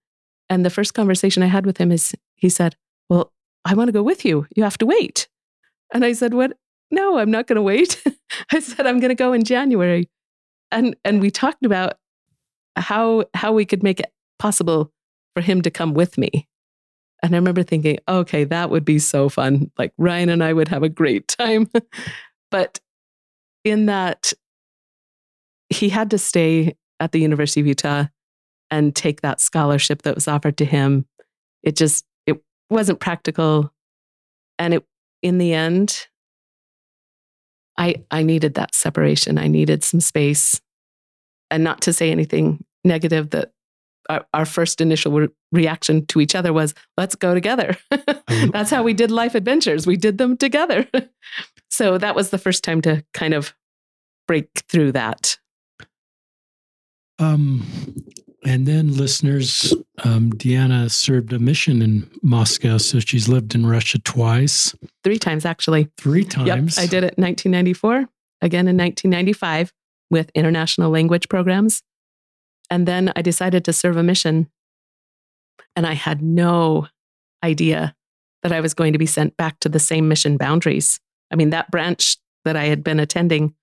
[0.50, 2.76] And the first conversation I had with him is he said,
[3.08, 3.32] Well,
[3.64, 4.46] I want to go with you.
[4.56, 5.28] You have to wait.
[5.94, 6.58] And I said, What?
[6.90, 8.02] No, I'm not going to wait.
[8.52, 10.10] I said, I'm going to go in January.
[10.70, 11.94] And, and we talked about
[12.76, 14.92] how, how we could make it possible
[15.34, 16.48] for him to come with me.
[17.22, 19.70] And I remember thinking, okay, that would be so fun.
[19.78, 21.70] Like Ryan and I would have a great time.
[22.50, 22.80] but
[23.64, 24.32] in that,
[25.70, 28.04] he had to stay at the University of Utah
[28.70, 31.06] and take that scholarship that was offered to him.
[31.62, 33.72] It just, it wasn't practical.
[34.58, 34.84] And it,
[35.22, 36.06] in the end,
[37.76, 39.38] I, I needed that separation.
[39.38, 40.60] I needed some space
[41.50, 43.52] and not to say anything negative that
[44.08, 47.76] our, our first initial re- reaction to each other was, let's go together.
[48.52, 49.86] That's how we did life adventures.
[49.86, 50.88] We did them together.
[51.70, 53.54] so that was the first time to kind of
[54.26, 55.38] break through that.
[57.18, 57.64] Um,
[58.44, 62.76] and then, listeners, um, Deanna served a mission in Moscow.
[62.78, 64.74] So she's lived in Russia twice.
[65.02, 65.90] Three times, actually.
[65.96, 66.76] Three times.
[66.76, 68.08] Yep, I did it in 1994,
[68.42, 69.72] again in 1995
[70.10, 71.82] with international language programs.
[72.70, 74.50] And then I decided to serve a mission.
[75.76, 76.88] And I had no
[77.42, 77.94] idea
[78.42, 81.00] that I was going to be sent back to the same mission boundaries.
[81.30, 83.54] I mean, that branch that I had been attending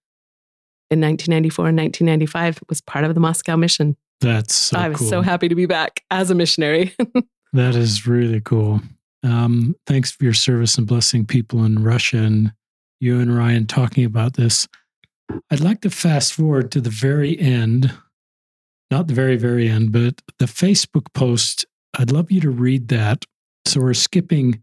[0.89, 3.95] in 1994 and 1995 was part of the Moscow mission.
[4.19, 5.09] That's so I was cool.
[5.09, 6.95] so happy to be back as a missionary.
[7.53, 8.81] that is really cool.
[9.23, 12.53] Um, thanks for your service and blessing people in Russia and
[12.99, 14.67] you and Ryan talking about this.
[15.49, 17.91] I'd like to fast forward to the very end
[18.91, 21.65] not the very, very end, but the Facebook post.
[21.97, 23.25] I'd love you to read that.
[23.65, 24.61] So we're skipping,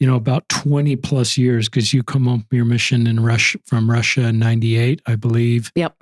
[0.00, 3.90] you know, about 20 plus years because you come from your mission in Russia from
[3.90, 5.70] Russia in 98, I believe.
[5.74, 5.94] Yep.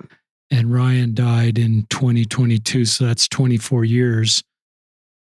[0.49, 2.85] And Ryan died in 2022.
[2.85, 4.43] So that's 24 years.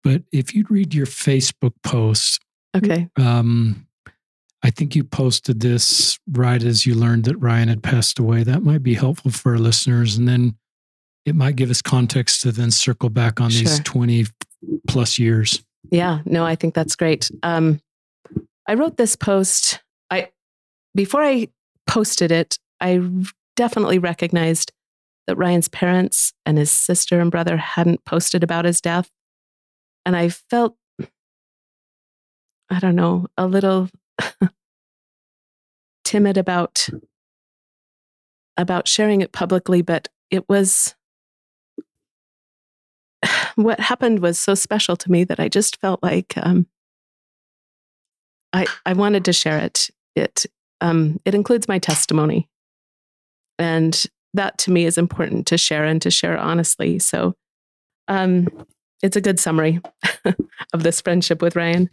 [0.05, 2.41] But if you'd read your Facebook post,
[2.77, 3.09] okay.
[3.17, 3.87] Um,
[4.63, 8.43] I think you posted this right as you learned that Ryan had passed away.
[8.43, 10.17] That might be helpful for our listeners.
[10.17, 10.57] And then
[11.29, 13.61] it might give us context to then circle back on sure.
[13.61, 14.27] these 20
[14.87, 15.63] plus years.
[15.91, 17.31] Yeah, no, I think that's great.
[17.43, 17.81] Um,
[18.67, 19.81] I wrote this post.
[20.11, 20.31] I
[20.95, 21.49] before I
[21.87, 23.01] posted it, I
[23.57, 24.73] definitely recognized
[25.27, 29.11] that Ryan's parents and his sister and brother hadn't posted about his death,
[30.05, 30.77] and I felt,
[32.71, 33.89] I don't know, a little
[36.05, 36.89] timid about
[38.57, 39.81] about sharing it publicly.
[39.81, 40.95] But it was
[43.57, 46.67] what happened was so special to me that I just felt like um,
[48.53, 49.91] I I wanted to share it.
[50.15, 50.47] It
[50.81, 52.49] um, it includes my testimony,
[53.59, 54.05] and
[54.35, 56.99] that to me is important to share and to share honestly.
[56.99, 57.35] So,
[58.07, 58.49] um,
[59.03, 59.81] it's a good summary
[60.73, 61.91] of this friendship with Ryan.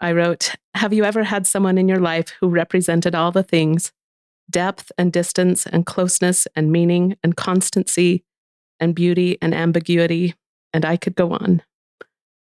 [0.00, 3.92] I wrote, "Have you ever had someone in your life who represented all the things?"
[4.50, 8.24] Depth and distance and closeness and meaning and constancy
[8.80, 10.34] and beauty and ambiguity
[10.72, 11.62] and I could go on.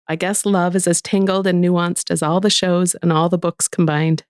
[0.08, 3.38] I guess love is as tangled and nuanced as all the shows and all the
[3.38, 4.24] books combined.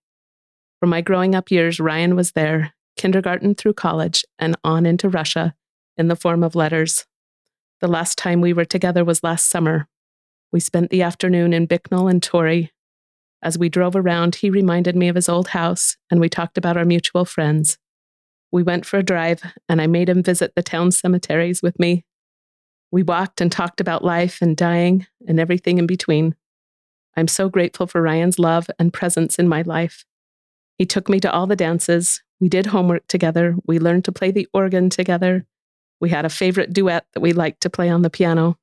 [0.80, 5.56] For my growing up years, Ryan was there, kindergarten through college, and on into Russia
[5.98, 7.06] in the form of letters.
[7.82, 9.88] The last time we were together was last summer.
[10.52, 12.72] We spent the afternoon in Bicknell and Torrey.
[13.42, 16.78] As we drove around, he reminded me of his old house, and we talked about
[16.78, 17.78] our mutual friends.
[18.52, 22.06] We went for a drive, and I made him visit the town cemeteries with me
[22.94, 26.36] we walked and talked about life and dying and everything in between.
[27.18, 30.06] I'm so grateful for Ryan's love and presence in my life.
[30.78, 32.22] He took me to all the dances.
[32.40, 33.56] We did homework together.
[33.66, 35.48] We learned to play the organ together.
[36.00, 38.60] We had a favorite duet that we liked to play on the piano.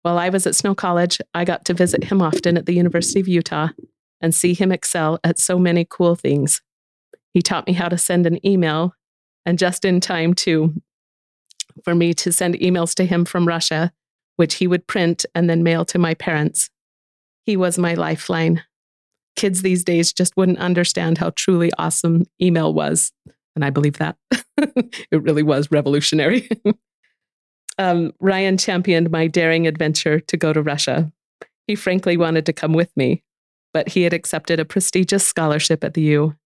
[0.00, 3.20] While I was at Snow College, I got to visit him often at the University
[3.20, 3.68] of Utah
[4.22, 6.62] and see him excel at so many cool things.
[7.34, 8.94] He taught me how to send an email,
[9.44, 10.80] and just in time, too,
[11.82, 13.92] for me to send emails to him from Russia,
[14.36, 16.70] which he would print and then mail to my parents.
[17.46, 18.62] He was my lifeline.
[19.36, 23.12] Kids these days just wouldn't understand how truly awesome email was.
[23.54, 24.16] And I believe that.
[24.58, 26.48] it really was revolutionary.
[27.78, 31.12] um, Ryan championed my daring adventure to go to Russia.
[31.66, 33.22] He frankly wanted to come with me,
[33.72, 36.36] but he had accepted a prestigious scholarship at the U.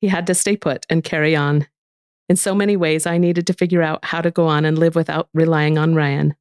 [0.00, 1.66] He had to stay put and carry on.
[2.28, 4.94] In so many ways, I needed to figure out how to go on and live
[4.94, 6.34] without relying on Ryan.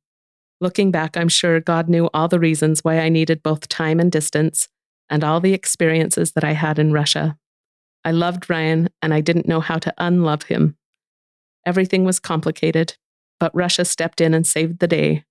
[0.62, 4.12] Looking back, I'm sure God knew all the reasons why I needed both time and
[4.12, 4.70] distance,
[5.10, 7.38] and all the experiences that I had in Russia.
[8.06, 10.78] I loved Ryan, and I didn't know how to unlove him.
[11.66, 12.96] Everything was complicated,
[13.40, 15.26] but Russia stepped in and saved the day,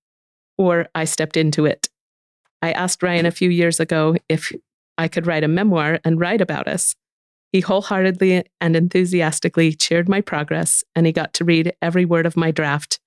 [0.59, 1.89] or I stepped into it.
[2.61, 4.53] I asked Ryan a few years ago if
[4.99, 6.95] I could write a memoir and write about us.
[7.53, 12.37] He wholeheartedly and enthusiastically cheered my progress, and he got to read every word of
[12.37, 12.99] my draft.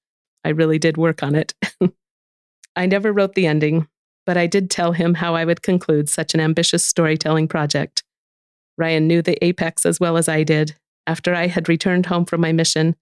[0.43, 1.53] I really did work on it.
[2.75, 3.87] I never wrote the ending,
[4.25, 8.03] but I did tell him how I would conclude such an ambitious storytelling project.
[8.77, 10.75] Ryan knew the apex as well as I did.
[11.07, 12.95] After I had returned home from my mission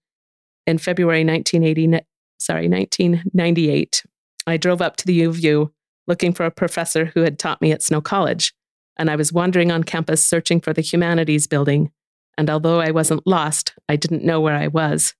[0.66, 2.04] in February 1980,
[2.38, 4.02] sorry, 1998,
[4.46, 5.72] I drove up to the U of U
[6.06, 8.54] looking for a professor who had taught me at Snow College,
[8.96, 11.90] and I was wandering on campus searching for the humanities building.
[12.36, 15.14] And although I wasn't lost, I didn't know where I was.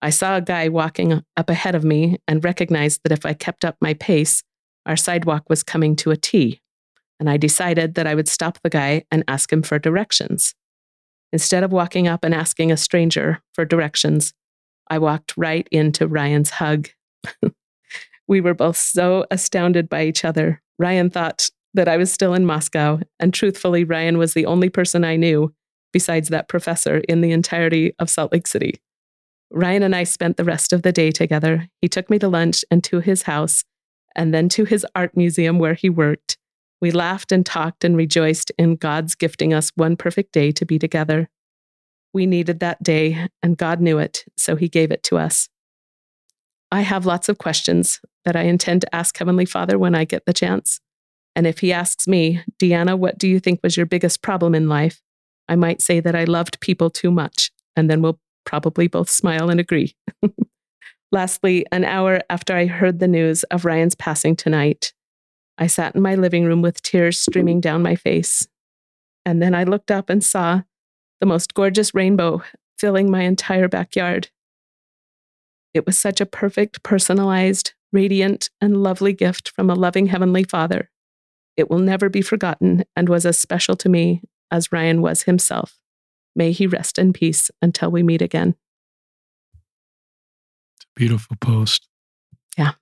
[0.00, 3.64] I saw a guy walking up ahead of me and recognized that if I kept
[3.64, 4.42] up my pace,
[4.84, 6.62] our sidewalk was coming to a T
[7.22, 10.56] and I decided that I would stop the guy and ask him for directions.
[11.32, 14.34] Instead of walking up and asking a stranger for directions,
[14.90, 16.88] I walked right into Ryan's hug.
[18.26, 20.60] we were both so astounded by each other.
[20.80, 25.04] Ryan thought that I was still in Moscow, and truthfully, Ryan was the only person
[25.04, 25.54] I knew,
[25.92, 28.80] besides that professor, in the entirety of Salt Lake City.
[29.50, 31.68] Ryan and I spent the rest of the day together.
[31.80, 33.64] He took me to lunch and to his house,
[34.14, 36.38] and then to his art museum where he worked.
[36.80, 40.78] We laughed and talked and rejoiced in God's gifting us one perfect day to be
[40.78, 41.28] together.
[42.12, 45.48] We needed that day, and God knew it, so He gave it to us.
[46.70, 50.26] I have lots of questions that I intend to ask Heavenly Father when I get
[50.26, 50.80] the chance.
[51.34, 54.68] And if He asks me, Deanna, what do you think was your biggest problem in
[54.68, 55.00] life?
[55.48, 59.50] I might say that I loved people too much, and then we'll probably both smile
[59.50, 59.94] and agree.
[61.12, 64.92] Lastly, an hour after I heard the news of Ryan's passing tonight,
[65.58, 68.48] I sat in my living room with tears streaming down my face.
[69.24, 70.62] And then I looked up and saw
[71.20, 72.42] the most gorgeous rainbow
[72.78, 74.30] filling my entire backyard.
[75.74, 80.90] It was such a perfect, personalized, radiant, and lovely gift from a loving Heavenly Father.
[81.56, 85.78] It will never be forgotten and was as special to me as Ryan was himself.
[86.34, 88.54] May he rest in peace until we meet again.
[90.76, 91.88] It's a beautiful post.
[92.56, 92.72] Yeah.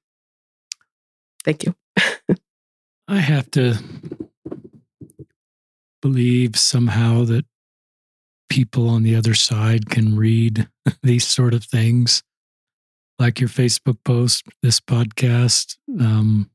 [1.45, 1.75] Thank you.
[3.09, 3.77] I have to
[6.01, 7.45] believe somehow that
[8.49, 10.69] people on the other side can read
[11.03, 12.23] these sort of things,
[13.19, 15.77] like your Facebook post, this podcast.
[16.01, 16.51] Um,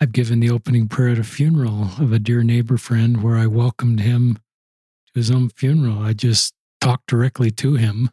[0.00, 3.46] I've given the opening prayer at a funeral of a dear neighbor friend where I
[3.46, 6.02] welcomed him to his own funeral.
[6.02, 8.10] I just talked directly to him.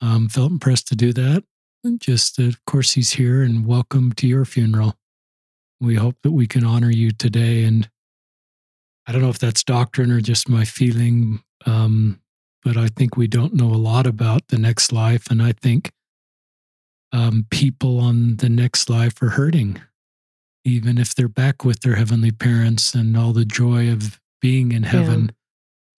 [0.00, 1.44] Um, felt impressed to do that.
[1.84, 4.94] And just, uh, of course, he's here and welcome to your funeral.
[5.80, 7.64] We hope that we can honor you today.
[7.64, 7.90] And
[9.06, 12.20] I don't know if that's doctrine or just my feeling, um,
[12.64, 15.30] but I think we don't know a lot about the next life.
[15.30, 15.92] And I think
[17.12, 19.80] um, people on the next life are hurting,
[20.66, 24.82] even if they're back with their heavenly parents and all the joy of being in
[24.82, 25.26] heaven.
[25.26, 25.30] Yeah.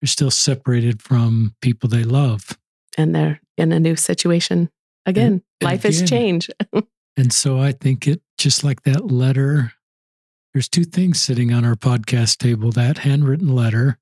[0.02, 2.58] They're still separated from people they love.
[2.98, 4.70] And they're in a new situation.
[5.06, 6.54] Again, and, life again, has changed.
[7.20, 9.74] And so I think it just like that letter,
[10.54, 13.98] there's two things sitting on our podcast table that handwritten letter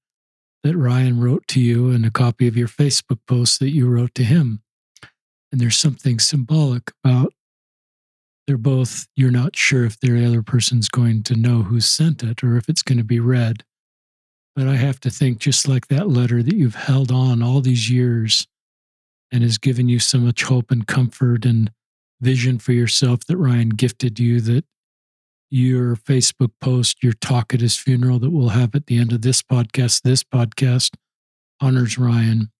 [0.65, 4.13] that Ryan wrote to you and a copy of your Facebook post that you wrote
[4.15, 4.61] to him.
[5.49, 7.31] And there's something symbolic about
[8.47, 12.43] they're both, you're not sure if the other person's going to know who sent it
[12.43, 13.63] or if it's going to be read.
[14.55, 17.89] But I have to think, just like that letter that you've held on all these
[17.89, 18.47] years
[19.31, 21.71] and has given you so much hope and comfort and
[22.21, 24.65] vision for yourself that Ryan gifted you that
[25.49, 29.21] your Facebook post, your talk at his funeral that we'll have at the end of
[29.21, 30.95] this podcast, this podcast
[31.61, 32.51] honors Ryan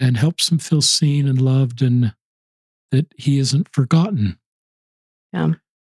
[0.00, 2.14] and helps him feel seen and loved and
[2.90, 4.38] that he isn't forgotten.
[5.32, 5.52] Yeah.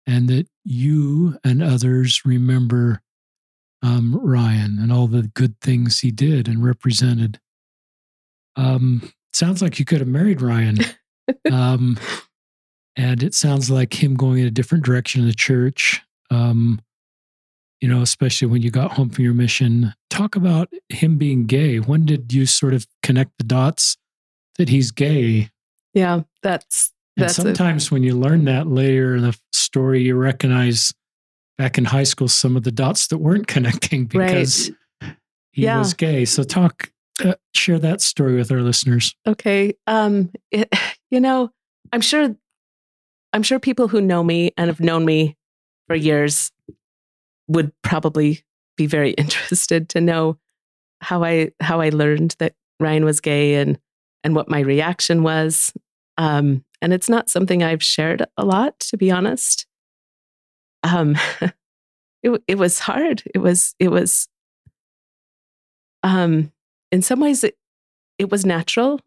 [0.07, 3.03] And that you and others remember
[3.83, 7.39] um, Ryan and all the good things he did and represented.
[8.57, 10.79] Um, sounds like you could have married Ryan.
[11.53, 11.99] um,
[12.97, 16.03] and it sounds like him going in a different direction in the church.
[16.31, 16.81] Um,
[17.81, 19.95] you know, especially when you got home from your mission.
[20.11, 21.79] Talk about him being gay.
[21.79, 23.97] When did you sort of connect the dots
[24.59, 25.49] that he's gay?
[25.95, 26.93] Yeah, that's
[27.23, 30.93] And sometimes when you learn that later in the story, you recognize
[31.59, 34.71] back in high school some of the dots that weren't connecting because
[35.53, 35.79] he Yeah.
[35.79, 36.25] was gay.
[36.25, 36.91] So talk,
[37.25, 39.15] uh, share that story with our listeners.
[39.27, 39.75] Okay.
[39.87, 40.73] Um, it,
[41.11, 41.51] you know,
[41.93, 42.35] I'm sure,
[43.33, 45.37] I'm sure people who know me and have known me
[45.87, 46.51] for years
[47.49, 48.43] would probably
[48.77, 50.39] be very interested to know
[51.03, 53.79] how I how I learned that Ryan was gay and
[54.23, 55.73] and what my reaction was.
[56.19, 59.67] Um, and it's not something I've shared a lot, to be honest.
[60.83, 61.17] Um,
[62.23, 63.23] it it was hard.
[63.35, 64.29] It was it was.
[66.03, 66.51] Um,
[66.91, 67.57] in some ways, it
[68.19, 69.01] it was natural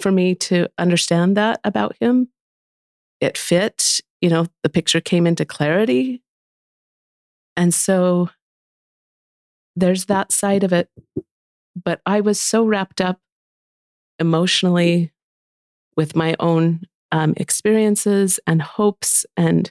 [0.00, 2.28] for me to understand that about him.
[3.20, 6.22] It fit, you know, the picture came into clarity.
[7.56, 8.30] And so
[9.76, 10.88] there's that side of it.
[11.82, 13.18] But I was so wrapped up
[14.18, 15.12] emotionally
[15.96, 16.82] with my own
[17.12, 19.70] um, experiences and hopes and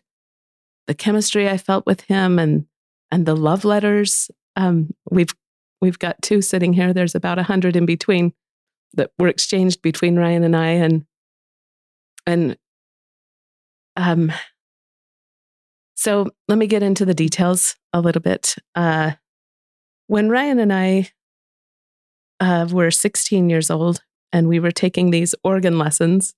[0.88, 2.66] the chemistry I felt with him and
[3.12, 4.30] and the love letters.
[4.56, 5.34] Um, we've
[5.82, 6.94] we've got two sitting here.
[6.94, 8.34] There's about a hundred in between
[8.94, 11.06] that were exchanged between Ryan and I, and
[12.26, 12.58] and
[13.96, 14.32] um.
[15.96, 18.56] So let me get into the details a little bit.
[18.74, 19.12] Uh,
[20.08, 21.10] when Ryan and I
[22.40, 24.02] uh, were 16 years old
[24.32, 26.34] and we were taking these organ lessons,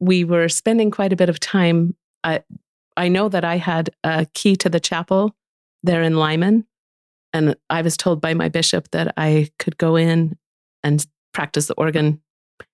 [0.00, 1.96] we were spending quite a bit of time.
[2.22, 2.42] I,
[2.96, 5.34] I know that I had a key to the chapel
[5.82, 6.66] there in Lyman,
[7.32, 10.36] and I was told by my bishop that I could go in
[10.82, 12.20] and practice the organ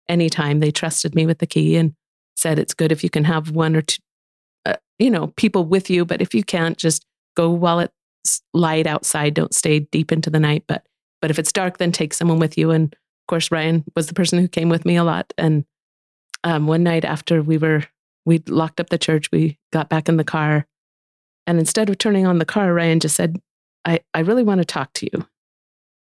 [0.08, 0.60] anytime.
[0.60, 1.94] They trusted me with the key and
[2.36, 4.00] said it's good if you can have one or two,
[4.66, 7.04] uh, you know, people with you, but if you can't, just
[7.36, 9.34] go while it's light outside.
[9.34, 10.64] Don't stay deep into the night.
[10.66, 10.86] But
[11.20, 12.70] but if it's dark, then take someone with you.
[12.70, 12.94] And
[13.32, 15.32] course, Ryan was the person who came with me a lot.
[15.38, 15.64] And
[16.44, 17.82] um, one night after we were
[18.26, 20.66] we locked up the church, we got back in the car,
[21.46, 23.40] and instead of turning on the car, Ryan just said,
[23.86, 25.26] "I I really want to talk to you.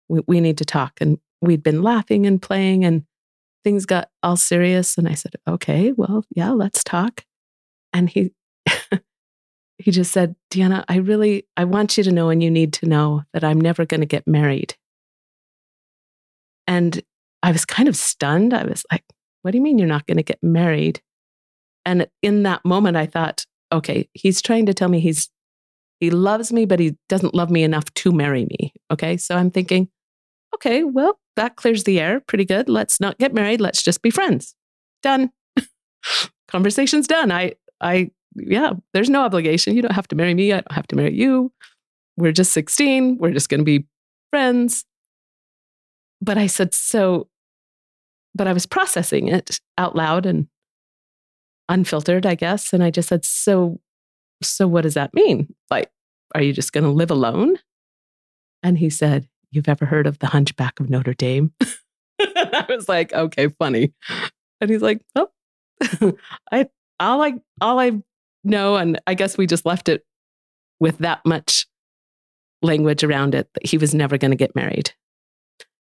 [0.10, 3.06] We we need to talk." And we'd been laughing and playing, and
[3.64, 4.98] things got all serious.
[4.98, 7.24] And I said, "Okay, well, yeah, let's talk."
[7.94, 8.34] And he
[9.78, 12.88] he just said, Deanna, I really I want you to know and you need to
[12.88, 14.76] know that I'm never going to get married.
[16.68, 17.02] And
[17.44, 18.54] I was kind of stunned.
[18.54, 19.04] I was like,
[19.42, 21.02] what do you mean you're not going to get married?
[21.86, 25.30] And in that moment I thought, okay, he's trying to tell me he's
[26.00, 28.74] he loves me but he doesn't love me enough to marry me.
[28.92, 29.18] Okay?
[29.18, 29.90] So I'm thinking,
[30.56, 32.70] okay, well, that clears the air pretty good.
[32.70, 33.62] Let's not get married.
[33.62, 34.56] Let's just be friends.
[35.04, 35.32] Done.
[36.48, 37.32] Conversation's done.
[37.32, 39.76] I I yeah, there's no obligation.
[39.76, 40.52] You don't have to marry me.
[40.52, 41.52] I don't have to marry you.
[42.18, 43.18] We're just 16.
[43.18, 43.86] We're just going to be
[44.30, 44.86] friends.
[46.22, 47.28] But I said, so,
[48.36, 50.48] but I was processing it out loud and
[51.70, 52.74] unfiltered, I guess.
[52.74, 53.80] And I just said, so,
[54.42, 55.54] so what does that mean?
[55.70, 55.92] Like,
[56.36, 57.58] are you just going to live alone?
[58.64, 61.52] And he said, You've ever heard of the Hunchback of Notre Dame?
[62.20, 63.94] I was like, okay, funny.
[64.62, 65.30] And he's like, oh,
[66.52, 66.68] I
[67.00, 68.02] all I all I
[68.44, 70.06] know, and I guess we just left it
[70.80, 71.68] with that much
[72.62, 74.94] language around it that he was never going to get married.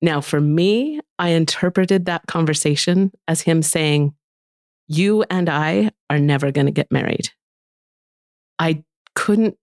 [0.01, 4.14] Now, for me, I interpreted that conversation as him saying,
[4.86, 7.30] You and I are never going to get married.
[8.59, 8.84] I
[9.14, 9.57] couldn't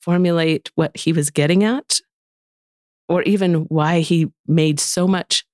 [0.00, 2.00] formulate what he was getting at
[3.08, 5.44] or even why he made so much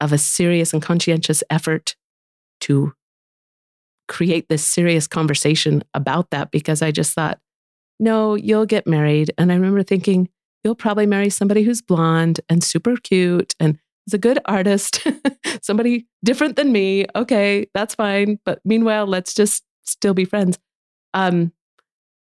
[0.00, 1.94] of a serious and conscientious effort
[2.60, 2.92] to
[4.08, 7.38] create this serious conversation about that because I just thought,
[8.00, 9.32] no, you'll get married.
[9.38, 10.28] And I remember thinking,
[10.64, 15.06] you'll probably marry somebody who's blonde and super cute and is a good artist,
[15.62, 17.06] somebody different than me.
[17.14, 18.38] Okay, that's fine.
[18.44, 20.58] But meanwhile, let's just still be friends.
[21.14, 21.52] Um,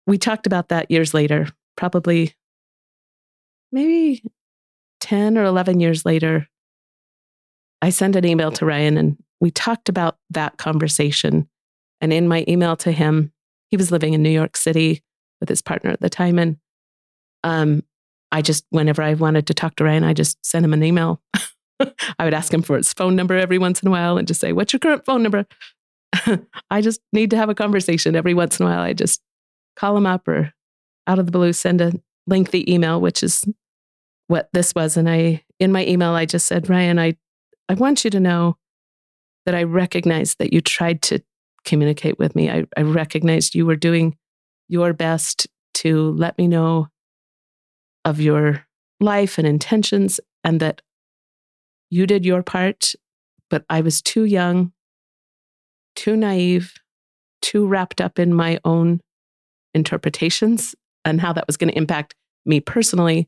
[0.08, 2.34] we talked about that years later, probably
[3.72, 4.24] maybe
[5.02, 6.48] 10 or 11 years later.
[7.82, 11.48] I sent an email to Ryan and we talked about that conversation.
[12.02, 13.32] And in my email to him,
[13.70, 15.04] he was living in New York City
[15.40, 16.40] with his partner at the time.
[16.40, 16.58] And
[17.44, 17.84] um,
[18.32, 21.22] I just, whenever I wanted to talk to Ryan, I just sent him an email.
[21.80, 24.42] I would ask him for his phone number every once in a while and just
[24.42, 25.46] say, What's your current phone number?
[26.70, 28.82] I just need to have a conversation every once in a while.
[28.82, 29.22] I just
[29.76, 30.54] call him up or
[31.08, 31.94] out of the blue send a
[32.28, 33.46] lengthy email, which is
[34.28, 34.98] what this was.
[34.98, 37.16] And I, in my email, I just said, Ryan, I,
[37.68, 38.58] I want you to know
[39.46, 41.20] that I recognize that you tried to
[41.66, 42.50] communicate with me.
[42.50, 44.18] I, I recognized you were doing
[44.68, 46.88] your best to let me know
[48.06, 48.66] of your
[49.00, 50.82] life and intentions and that
[51.89, 52.93] you did your part,
[53.50, 54.72] but I was too young
[56.00, 56.76] too naive,
[57.41, 59.02] too wrapped up in my own
[59.74, 63.28] interpretations and how that was going to impact me personally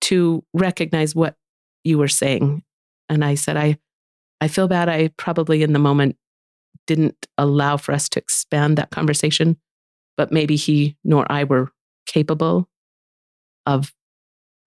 [0.00, 1.36] to recognize what
[1.84, 2.62] you were saying.
[3.10, 3.76] And I said, I,
[4.40, 4.88] I feel bad.
[4.88, 6.16] I probably in the moment
[6.86, 9.58] didn't allow for us to expand that conversation,
[10.16, 11.70] but maybe he nor I were
[12.06, 12.66] capable
[13.66, 13.92] of,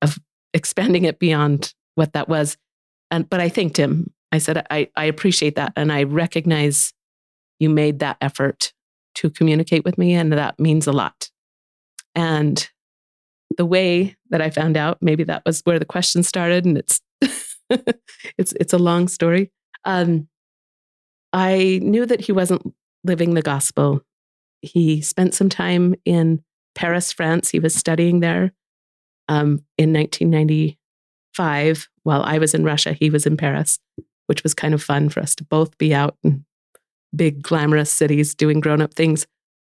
[0.01, 0.17] of
[0.53, 2.57] expanding it beyond what that was.
[3.11, 4.13] And, but I thanked him.
[4.31, 5.73] I said, I, I appreciate that.
[5.75, 6.93] And I recognize
[7.59, 8.73] you made that effort
[9.15, 11.29] to communicate with me, and that means a lot.
[12.15, 12.67] And
[13.57, 16.99] the way that I found out, maybe that was where the question started, and it's
[18.37, 19.51] it's it's a long story.
[19.85, 20.27] Um,
[21.31, 22.73] I knew that he wasn't
[23.03, 24.01] living the gospel.
[24.61, 26.43] He spent some time in
[26.75, 27.49] Paris, France.
[27.49, 28.51] He was studying there
[29.27, 32.93] um, in 1995 while I was in Russia.
[32.93, 33.79] He was in Paris,
[34.27, 36.45] which was kind of fun for us to both be out in
[37.15, 39.27] big, glamorous cities doing grown up things.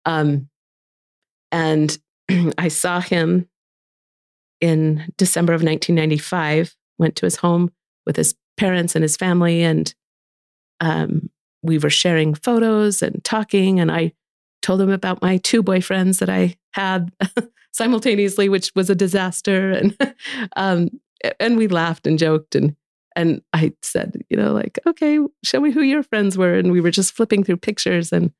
[0.05, 0.49] Um,
[1.51, 1.97] and
[2.57, 3.47] I saw him
[4.59, 7.71] in December of 1995, went to his home
[8.05, 9.93] with his parents and his family, and
[10.79, 11.29] um,
[11.63, 13.79] we were sharing photos and talking.
[13.79, 14.13] And I
[14.61, 17.11] told him about my two boyfriends that I had
[17.71, 19.71] simultaneously, which was a disaster.
[19.81, 20.15] And
[20.55, 20.89] um,
[21.39, 22.75] and we laughed and joked and
[23.15, 26.53] and I said, you know, like, okay, show me who your friends were.
[26.53, 28.31] And we were just flipping through pictures and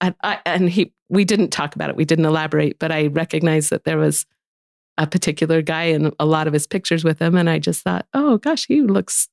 [0.00, 1.96] and, I, and he we didn't talk about it.
[1.96, 4.24] We didn't elaborate, but I recognized that there was
[4.96, 7.34] a particular guy in a lot of his pictures with him.
[7.34, 9.28] And I just thought, oh gosh, he looks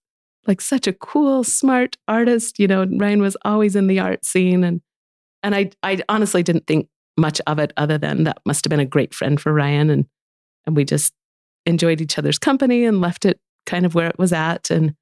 [0.48, 2.58] like such a cool, smart artist.
[2.58, 4.64] You know, Ryan was always in the art scene.
[4.64, 4.82] And
[5.44, 8.80] and I I honestly didn't think much of it other than that must have been
[8.80, 9.90] a great friend for Ryan.
[9.90, 10.06] And
[10.66, 11.14] and we just
[11.66, 14.70] enjoyed each other's company and left it kind of where it was at.
[14.70, 14.96] And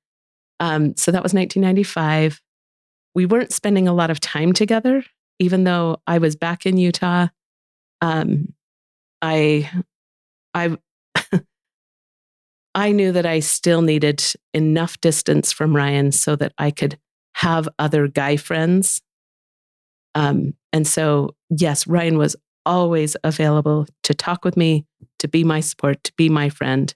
[0.59, 2.41] um, so that was 1995.
[3.13, 5.03] We weren't spending a lot of time together,
[5.39, 7.27] even though I was back in Utah.
[8.01, 8.53] Um,
[9.21, 9.69] I,
[10.53, 10.77] I,
[12.75, 14.23] I knew that I still needed
[14.53, 16.97] enough distance from Ryan so that I could
[17.35, 19.01] have other guy friends.
[20.15, 22.35] Um, and so, yes, Ryan was
[22.65, 24.85] always available to talk with me,
[25.19, 26.93] to be my support, to be my friend.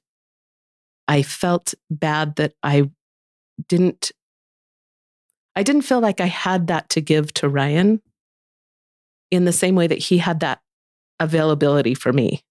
[1.08, 2.90] I felt bad that I
[3.68, 4.12] didn't
[5.56, 8.02] I didn't feel like I had that to give to Ryan
[9.30, 10.62] in the same way that he had that
[11.20, 12.42] availability for me.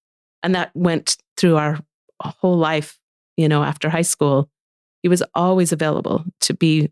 [0.43, 1.79] And that went through our
[2.21, 2.99] whole life,
[3.37, 4.51] you know, after high school.
[5.03, 6.91] He was always available to be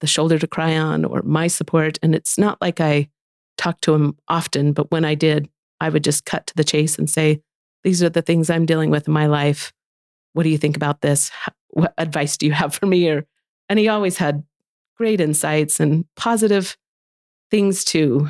[0.00, 1.98] the shoulder to cry on or my support.
[2.02, 3.08] And it's not like I
[3.56, 5.48] talked to him often, but when I did,
[5.80, 7.42] I would just cut to the chase and say,
[7.84, 9.72] These are the things I'm dealing with in my life
[10.32, 11.30] what do you think about this?
[11.70, 13.08] What advice do you have for me?
[13.08, 13.26] Or,
[13.68, 14.44] and he always had
[14.96, 16.76] great insights and positive
[17.50, 18.28] things to,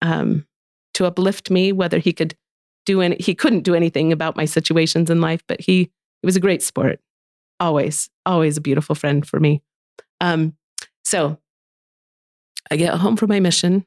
[0.00, 0.46] um,
[0.94, 2.36] to uplift me, whether he could
[2.84, 5.90] do any, he couldn't do anything about my situations in life, but he,
[6.20, 7.00] he was a great sport.
[7.58, 9.62] Always, always a beautiful friend for me.
[10.20, 10.54] Um,
[11.12, 11.36] so
[12.70, 13.84] I get home from my mission,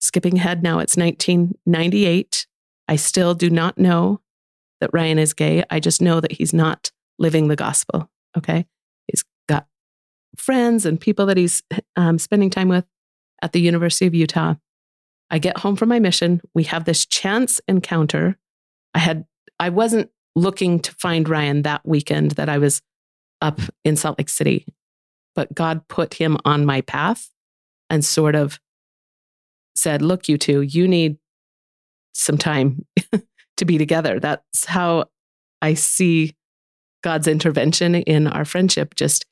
[0.00, 2.46] skipping ahead now, it's 1998.
[2.86, 4.20] I still do not know
[4.80, 5.64] that Ryan is gay.
[5.68, 8.08] I just know that he's not living the gospel.
[8.36, 8.66] Okay.
[9.08, 9.66] He's got
[10.36, 11.64] friends and people that he's
[11.96, 12.84] um, spending time with
[13.42, 14.54] at the University of Utah.
[15.32, 16.40] I get home from my mission.
[16.54, 18.38] We have this chance encounter.
[18.94, 19.26] I had,
[19.58, 22.80] I wasn't looking to find Ryan that weekend that I was
[23.42, 24.64] up in Salt Lake City,
[25.38, 27.30] but God put him on my path
[27.88, 28.58] and sort of
[29.76, 31.16] said, Look, you two, you need
[32.12, 32.84] some time
[33.56, 34.18] to be together.
[34.18, 35.04] That's how
[35.62, 36.34] I see
[37.04, 38.96] God's intervention in our friendship.
[38.96, 39.26] Just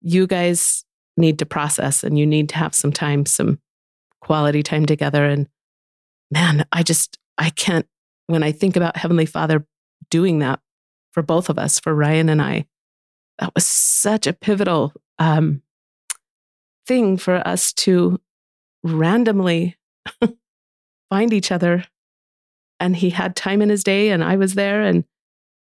[0.00, 0.86] you guys
[1.18, 3.58] need to process and you need to have some time, some
[4.22, 5.26] quality time together.
[5.26, 5.48] And
[6.30, 7.86] man, I just, I can't,
[8.26, 9.66] when I think about Heavenly Father
[10.10, 10.60] doing that
[11.10, 12.64] for both of us, for Ryan and I,
[13.38, 15.62] that was such a pivotal um,
[16.84, 18.20] thing for us to
[18.82, 19.76] randomly
[21.10, 21.84] find each other
[22.80, 25.04] and he had time in his day and I was there and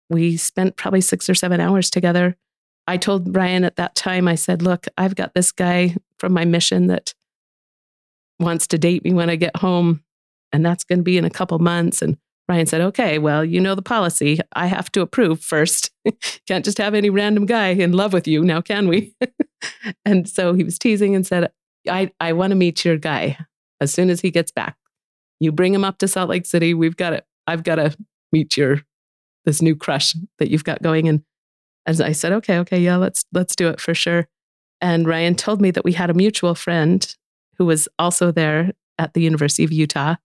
[0.09, 2.36] we spent probably 6 or 7 hours together.
[2.86, 6.45] I told Ryan at that time I said, "Look, I've got this guy from my
[6.45, 7.14] mission that
[8.38, 10.05] wants to date me when I get home
[10.53, 12.18] and that's going to be in a couple months." And
[12.53, 14.38] Ryan said, "Okay, well, you know the policy.
[14.53, 15.90] I have to approve first.
[16.46, 19.14] Can't just have any random guy in love with you, now can we?"
[20.05, 21.50] and so he was teasing and said,
[21.88, 23.38] "I I want to meet your guy
[23.80, 24.76] as soon as he gets back."
[25.40, 26.74] You bring him up to Salt Lake City.
[26.74, 27.24] We've got it.
[27.46, 27.96] I've got to
[28.32, 28.82] meet your
[29.46, 31.09] this new crush that you've got going.
[31.09, 31.22] And
[31.86, 34.28] as I said, okay, okay, yeah, let's let's do it for sure.
[34.82, 37.16] And Ryan told me that we had a mutual friend
[37.57, 40.16] who was also there at the University of Utah.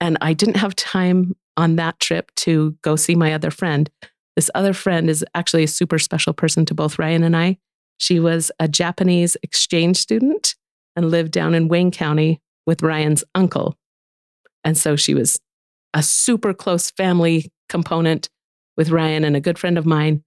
[0.00, 3.90] And I didn't have time on that trip to go see my other friend.
[4.36, 7.58] This other friend is actually a super special person to both Ryan and I.
[7.98, 10.56] She was a Japanese exchange student
[10.96, 13.76] and lived down in Wayne County with Ryan's uncle.
[14.64, 15.40] And so she was
[15.92, 18.28] a super close family component
[18.76, 20.24] with Ryan and a good friend of mine.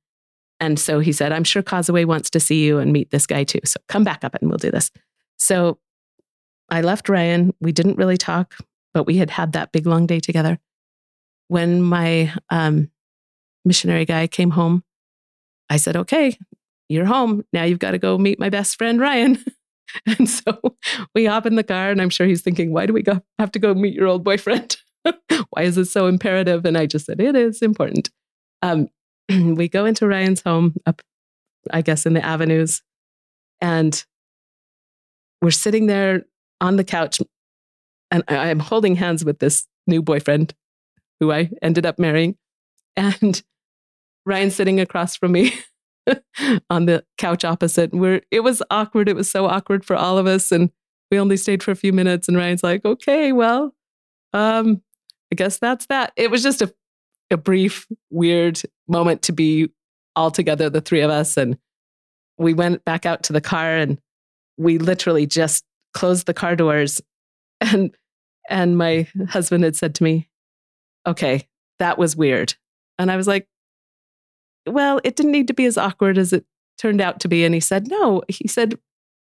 [0.59, 3.43] And so he said, I'm sure Kazue wants to see you and meet this guy
[3.43, 3.59] too.
[3.65, 4.89] So come back up and we'll do this.
[5.37, 5.79] So
[6.69, 7.53] I left Ryan.
[7.59, 8.55] We didn't really talk,
[8.93, 10.57] but we had had that big long day together.
[11.47, 12.89] When my um,
[13.65, 14.83] missionary guy came home,
[15.69, 16.37] I said, Okay,
[16.89, 17.43] you're home.
[17.53, 19.43] Now you've got to go meet my best friend, Ryan.
[20.05, 20.59] and so
[21.13, 23.51] we hop in the car, and I'm sure he's thinking, Why do we go, have
[23.53, 24.77] to go meet your old boyfriend?
[25.49, 26.65] Why is this so imperative?
[26.65, 28.09] And I just said, It is important.
[28.61, 28.89] Um,
[29.29, 31.01] we go into Ryan's home up,
[31.71, 32.81] I guess, in the avenues,
[33.61, 34.03] and
[35.41, 36.25] we're sitting there
[36.61, 37.19] on the couch,
[38.11, 40.53] and I'm holding hands with this new boyfriend
[41.19, 42.37] who I ended up marrying.
[42.95, 43.41] And
[44.25, 45.53] Ryan's sitting across from me
[46.69, 47.93] on the couch opposite.
[47.93, 49.09] Where it was awkward.
[49.09, 50.51] It was so awkward for all of us.
[50.51, 50.71] And
[51.11, 52.27] we only stayed for a few minutes.
[52.27, 53.73] And Ryan's like, okay, well,
[54.33, 54.81] um,
[55.31, 56.13] I guess that's that.
[56.15, 56.73] It was just a
[57.31, 59.69] a brief, weird moment to be
[60.15, 61.37] all together, the three of us.
[61.37, 61.57] And
[62.37, 63.99] we went back out to the car and
[64.57, 67.01] we literally just closed the car doors.
[67.59, 67.95] And
[68.51, 70.29] and my husband had said to me,
[71.07, 71.47] Okay,
[71.79, 72.55] that was weird.
[72.99, 73.47] And I was like,
[74.67, 76.45] Well, it didn't need to be as awkward as it
[76.77, 77.45] turned out to be.
[77.45, 78.77] And he said, No, he said,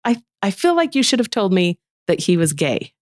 [0.04, 2.92] I, I feel like you should have told me that he was gay.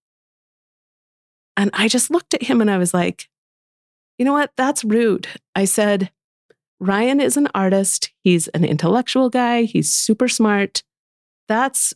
[1.55, 3.29] And I just looked at him and I was like,
[4.17, 4.51] you know what?
[4.57, 5.27] That's rude.
[5.55, 6.11] I said,
[6.79, 8.11] Ryan is an artist.
[8.23, 9.63] He's an intellectual guy.
[9.63, 10.83] He's super smart.
[11.47, 11.93] That's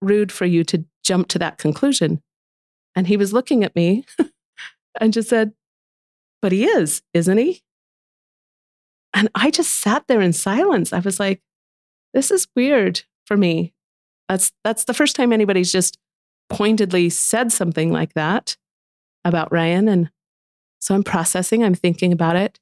[0.00, 2.22] rude for you to jump to that conclusion.
[2.94, 4.04] And he was looking at me
[5.00, 5.52] and just said,
[6.42, 7.62] But he is, isn't he?
[9.12, 10.92] And I just sat there in silence.
[10.92, 11.42] I was like,
[12.14, 13.72] This is weird for me.
[14.28, 15.98] That's, that's the first time anybody's just
[16.48, 18.56] pointedly said something like that
[19.24, 19.88] about Ryan.
[19.88, 20.10] And
[20.80, 22.60] so I'm processing, I'm thinking about it.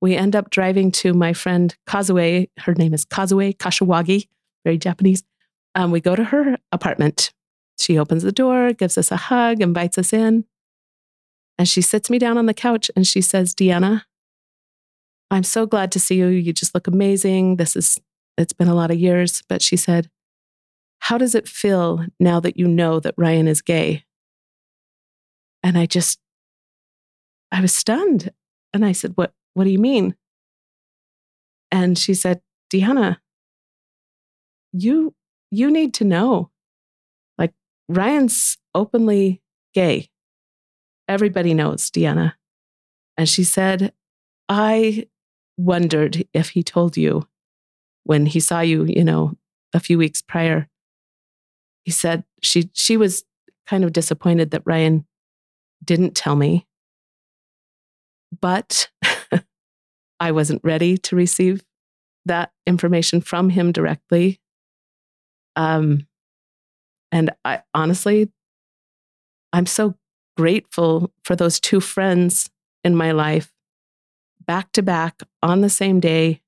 [0.00, 2.48] We end up driving to my friend Kazue.
[2.58, 4.28] Her name is Kazue Kashiwagi,
[4.64, 5.24] very Japanese.
[5.74, 7.32] Um, we go to her apartment.
[7.78, 10.44] She opens the door, gives us a hug, invites us in.
[11.60, 14.04] And she sits me down on the couch and she says, Deanna,
[15.30, 16.28] I'm so glad to see you.
[16.28, 17.56] You just look amazing.
[17.56, 18.00] This is,
[18.38, 19.42] it's been a lot of years.
[19.46, 20.08] But she said,
[21.00, 24.04] How does it feel now that you know that Ryan is gay?
[25.62, 26.18] And I just
[27.52, 28.32] I was stunned.
[28.72, 30.14] And I said, What, what do you mean?
[31.70, 32.40] And she said,
[32.72, 33.18] Deanna,
[34.72, 35.14] you,
[35.50, 36.50] you need to know.
[37.36, 37.52] Like
[37.86, 39.42] Ryan's openly
[39.74, 40.08] gay.
[41.10, 42.32] Everybody knows, Deanna.
[43.18, 43.92] And she said,
[44.48, 45.08] I
[45.58, 47.26] wondered if he told you
[48.04, 49.36] when he saw you, you know,
[49.74, 50.68] a few weeks prior.
[51.84, 53.24] He said she she was
[53.66, 55.06] kind of disappointed that Ryan
[55.84, 56.66] didn't tell me
[58.38, 58.88] but
[60.20, 61.64] I wasn't ready to receive
[62.26, 64.40] that information from him directly.
[65.56, 66.06] Um,
[67.10, 68.30] and I honestly,
[69.52, 69.96] I'm so
[70.40, 72.48] grateful for those two friends
[72.82, 73.52] in my life,
[74.46, 76.40] back to back on the same day,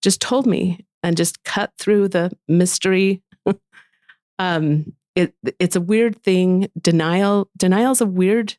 [0.00, 3.22] just told me and just cut through the mystery.
[4.38, 6.70] um, it, it's a weird thing.
[6.80, 8.56] Denial, denial is a weird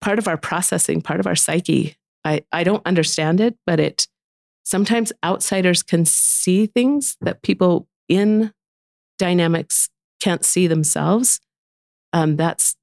[0.00, 1.96] part of our processing, part of our psyche.
[2.24, 4.06] I, I don't understand it, but it
[4.62, 8.52] sometimes outsiders can see things that people in
[9.18, 9.88] dynamics
[10.20, 11.40] can't see themselves.
[12.12, 12.76] Um, that's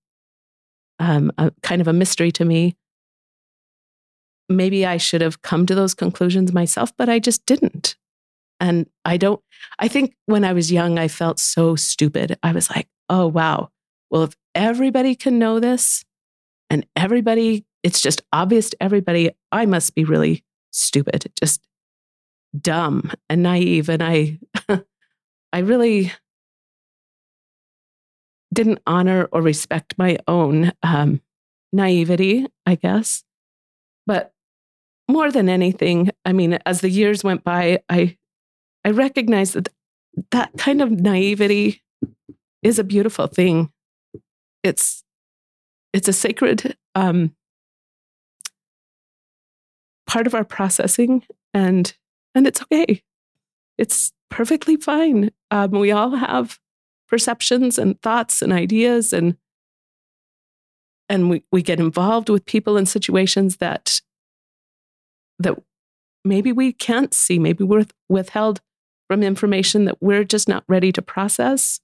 [1.00, 2.76] um, a, kind of a mystery to me.
[4.48, 7.96] Maybe I should have come to those conclusions myself, but I just didn't.
[8.60, 9.42] And I don't,
[9.78, 12.38] I think when I was young, I felt so stupid.
[12.44, 13.70] I was like, oh, wow.
[14.10, 16.04] Well, if everybody can know this,
[16.70, 21.66] and everybody, it's just obvious to everybody, I must be really stupid, just
[22.60, 23.90] dumb and naive.
[23.90, 24.40] And I,
[25.54, 26.12] I really
[28.54, 31.22] didn't honor or respect my own um,
[31.72, 33.24] naivety, I guess.
[34.06, 34.34] But
[35.08, 38.18] more than anything, I mean, as the years went by, I,
[38.84, 39.70] I recognized that
[40.32, 41.84] that kind of naivety
[42.64, 43.72] is a beautiful thing.
[44.64, 45.04] It's
[45.94, 47.36] it's a sacred um,
[50.06, 51.24] part of our processing
[51.54, 51.96] and
[52.36, 53.02] and it's okay
[53.80, 55.32] it's perfectly fine.
[55.52, 56.60] Um, we all have
[57.10, 59.36] perceptions and thoughts and ideas and
[61.12, 64.02] and we, we get involved with people in situations that
[65.40, 65.58] that
[66.24, 68.62] maybe we can't see maybe we're withheld
[69.10, 71.82] from information that we're just not ready to process.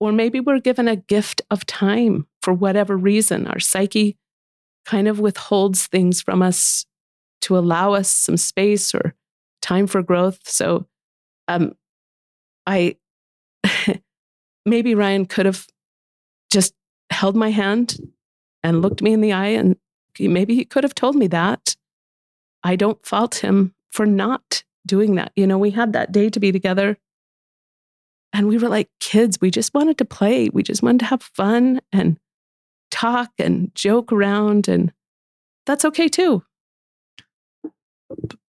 [0.00, 3.46] Or maybe we're given a gift of time for whatever reason.
[3.46, 4.16] Our psyche
[4.86, 6.86] kind of withholds things from us
[7.42, 9.14] to allow us some space or
[9.60, 10.40] time for growth.
[10.44, 10.86] So
[11.48, 11.74] um
[12.66, 12.96] i
[14.64, 15.66] maybe ryan could have
[16.50, 16.74] just
[17.10, 17.96] held my hand
[18.62, 19.76] and looked me in the eye and
[20.18, 21.76] maybe he could have told me that.
[22.62, 25.32] I don't fault him for not doing that.
[25.36, 26.96] You know, we had that day to be together
[28.32, 29.38] and we were like kids.
[29.40, 30.48] We just wanted to play.
[30.52, 32.18] We just wanted to have fun and
[32.90, 34.66] talk and joke around.
[34.66, 34.92] And
[35.66, 36.42] that's okay too.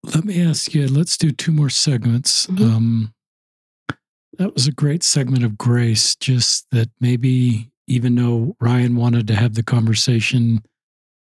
[0.03, 2.45] Let me ask you, let's do two more segments.
[2.47, 2.63] Mm-hmm.
[2.63, 3.13] Um,
[4.37, 9.35] that was a great segment of grace, just that maybe even though Ryan wanted to
[9.35, 10.63] have the conversation,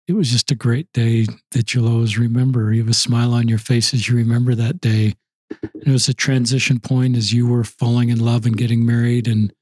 [0.08, 2.72] it was just a great day that you'll always remember.
[2.74, 5.16] You have a smile on your face as you remember that day.
[5.62, 9.28] And it was a transition point as you were falling in love and getting married,
[9.28, 9.54] and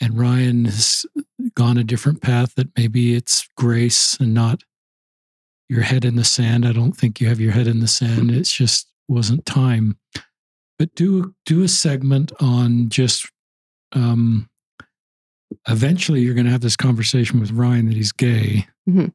[0.00, 1.06] and Ryan has
[1.54, 2.54] gone a different path.
[2.56, 4.64] That maybe it's grace and not
[5.68, 6.66] your head in the sand.
[6.66, 8.30] I don't think you have your head in the sand.
[8.30, 9.96] It's just wasn't time.
[10.78, 13.30] But do do a segment on just
[13.92, 14.48] um,
[15.68, 18.66] eventually you're going to have this conversation with Ryan that he's gay.
[18.88, 19.06] Mm-hmm.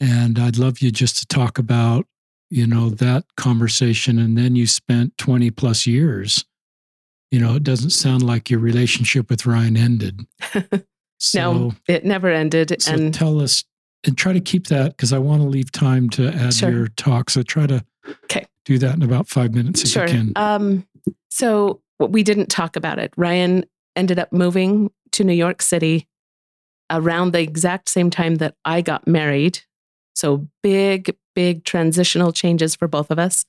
[0.00, 2.06] And I'd love you just to talk about,
[2.50, 4.18] you know, that conversation.
[4.18, 6.44] And then you spent 20 plus years.
[7.30, 10.26] You know, it doesn't sound like your relationship with Ryan ended.
[11.18, 12.80] so, no, it never ended.
[12.80, 13.64] So and tell us
[14.04, 16.70] and try to keep that because I want to leave time to add sure.
[16.70, 17.30] your talk.
[17.30, 17.84] So try to
[18.24, 18.46] okay.
[18.64, 20.06] do that in about five minutes if sure.
[20.06, 20.32] you can.
[20.36, 20.86] Um,
[21.30, 23.12] so we didn't talk about it.
[23.16, 23.64] Ryan
[23.96, 26.08] ended up moving to New York City
[26.90, 29.60] around the exact same time that I got married.
[30.14, 33.44] So big, big transitional changes for both of us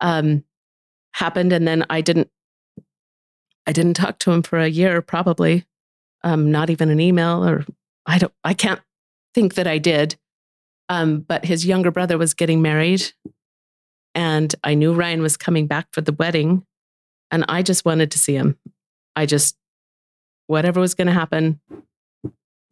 [0.00, 0.44] um,
[1.14, 2.28] happened, and then I didn't.
[3.66, 5.64] I didn't talk to him for a year, probably,
[6.24, 7.64] um, not even an email, or
[8.06, 8.32] I don't.
[8.44, 8.80] I can't
[9.34, 10.16] think that I did.
[10.88, 13.12] Um, but his younger brother was getting married,
[14.14, 16.66] and I knew Ryan was coming back for the wedding,
[17.32, 18.56] and I just wanted to see him.
[19.16, 19.56] I just
[20.46, 21.60] whatever was going to happen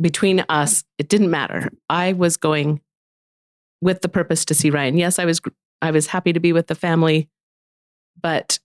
[0.00, 1.70] between us, it didn't matter.
[1.88, 2.80] I was going
[3.80, 4.96] with the purpose to see Ryan.
[4.96, 5.40] Yes, I was
[5.82, 7.28] I was happy to be with the family,
[8.20, 8.58] but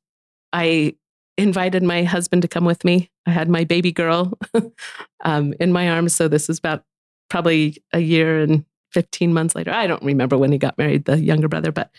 [0.54, 0.96] I
[1.38, 3.10] invited my husband to come with me.
[3.26, 4.38] I had my baby girl
[5.24, 6.16] um, in my arms.
[6.16, 6.84] So this is about
[7.30, 9.72] probably a year and 15 months later.
[9.72, 11.90] I don't remember when he got married, the younger brother, but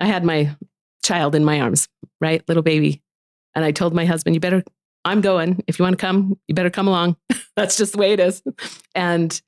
[0.00, 0.54] I had my
[1.04, 1.88] child in my arms,
[2.20, 2.46] right?
[2.48, 3.02] Little baby.
[3.56, 4.62] And I told my husband, you better
[5.06, 5.62] I'm going.
[5.68, 7.16] If you want to come, you better come along.
[7.56, 8.42] That's just the way it is.
[8.94, 9.40] And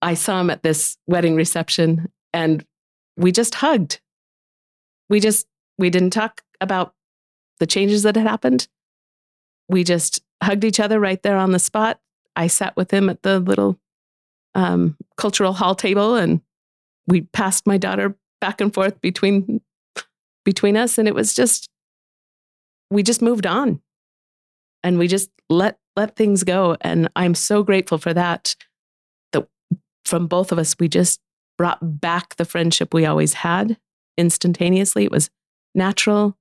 [0.00, 2.64] I saw him at this wedding reception and
[3.16, 4.00] we just hugged.
[5.10, 6.94] We just, we didn't talk about
[7.58, 8.68] the changes that had happened.
[9.68, 11.98] We just hugged each other right there on the spot.
[12.36, 13.80] I sat with him at the little
[14.54, 16.40] um, cultural hall table and
[17.08, 19.60] we passed my daughter back and forth between
[20.44, 21.68] between us and it was just
[22.90, 23.80] we just moved on.
[24.82, 26.76] And we just let let things go.
[26.80, 28.54] And i'm so grateful for that
[29.32, 29.48] that
[30.04, 31.20] from both of us we just
[31.58, 33.78] brought back the friendship we always had
[34.18, 35.04] instantaneously.
[35.04, 35.30] It was
[35.74, 36.36] natural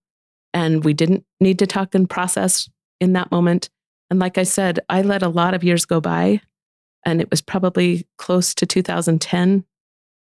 [0.53, 2.69] and we didn't need to talk and process
[3.01, 3.69] in that moment.
[4.09, 6.41] And like i said i let a lot of years go by
[7.05, 9.65] and it was probably close to 2010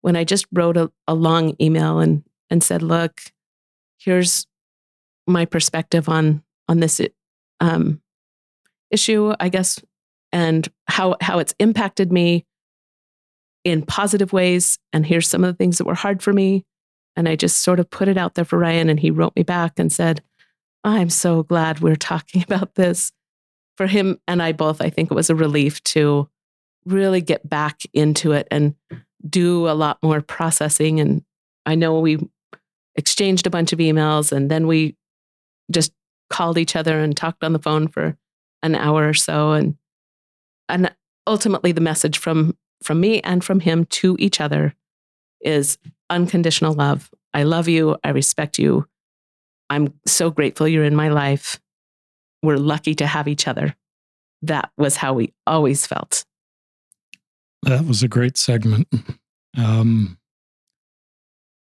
[0.02, 3.22] when i just wrote a, a long email and and said look
[4.00, 4.48] here's
[5.30, 7.02] my perspective on on this
[7.60, 8.02] um,
[8.92, 9.82] issue, I guess,
[10.32, 12.46] and how how it's impacted me
[13.64, 14.80] in positive ways.
[14.94, 16.66] And here's some of the things that were hard for me.
[17.16, 19.44] And I just sort of put it out there for Ryan, and he wrote me
[19.44, 20.22] back and said,
[20.84, 23.12] "I'm so glad we're talking about this."
[23.78, 26.30] For him and I both, I think it was a relief to
[26.86, 28.76] really get back into it and
[29.28, 31.00] do a lot more processing.
[31.00, 31.24] And
[31.66, 32.18] I know we
[32.96, 34.96] exchanged a bunch of emails and then we
[35.72, 35.92] just
[36.30, 38.18] called each other and talked on the phone for
[38.62, 39.76] an hour or so and
[40.68, 40.94] and
[41.26, 44.74] ultimately the message from from me and from him to each other
[45.42, 45.78] is
[46.10, 47.10] unconditional love.
[47.34, 48.88] I love you, I respect you.
[49.70, 51.60] I'm so grateful you're in my life.
[52.42, 53.76] We're lucky to have each other.
[54.42, 56.26] That was how we always felt.
[57.64, 58.88] That was a great segment.
[59.58, 60.18] Um,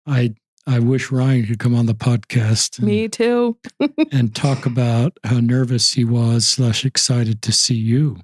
[0.06, 0.36] I
[0.68, 2.80] I wish Ryan could come on the podcast.
[2.80, 3.57] And, Me too.
[4.11, 8.18] and talk about how nervous he was slash excited to see you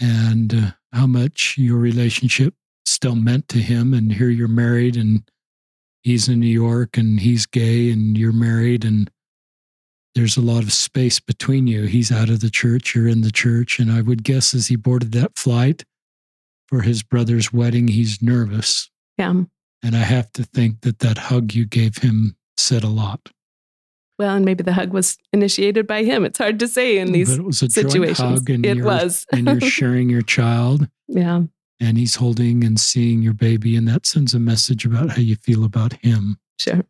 [0.00, 2.54] and uh, how much your relationship
[2.84, 3.94] still meant to him.
[3.94, 5.22] And here you're married and
[6.02, 9.10] he's in New York and he's gay and you're married and
[10.14, 11.84] there's a lot of space between you.
[11.84, 13.78] He's out of the church, you're in the church.
[13.78, 15.84] And I would guess as he boarded that flight
[16.66, 18.90] for his brother's wedding, he's nervous.
[19.16, 19.42] Yeah.
[19.82, 23.30] And I have to think that that hug you gave him said a lot.
[24.18, 26.24] Well, and maybe the hug was initiated by him.
[26.24, 28.18] It's hard to say in these but it was a situations.
[28.18, 29.26] hug and it was.
[29.32, 30.88] and you're sharing your child.
[31.08, 31.42] Yeah.
[31.80, 33.74] And he's holding and seeing your baby.
[33.74, 36.38] And that sends a message about how you feel about him.
[36.60, 36.84] Sure.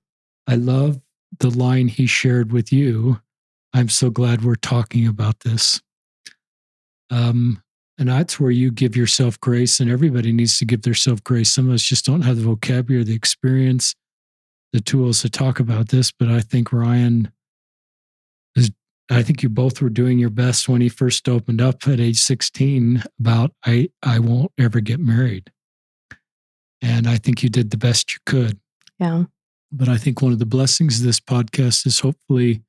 [0.47, 1.01] I love
[1.39, 3.21] the line he shared with you.
[3.73, 5.81] I'm so glad we're talking about this.
[7.09, 7.63] Um,
[8.03, 11.51] and that's where you give yourself grace, and everybody needs to give themselves grace.
[11.51, 13.95] Some of us just don't have the vocabulary, the experience,
[14.73, 16.11] the tools to talk about this.
[16.11, 17.31] But I think Ryan
[18.57, 18.73] is,
[19.09, 22.19] I think you both were doing your best when he first opened up at age
[22.19, 25.53] 16 about, I, I won't ever get married.
[26.83, 28.59] And I think you did the best you could.
[28.99, 29.27] Yeah.
[29.71, 32.65] But I think one of the blessings of this podcast is hopefully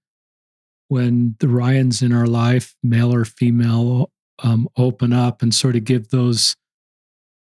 [0.89, 4.11] when the Ryans in our life, male or female,
[4.41, 6.55] um, open up and sort of give those.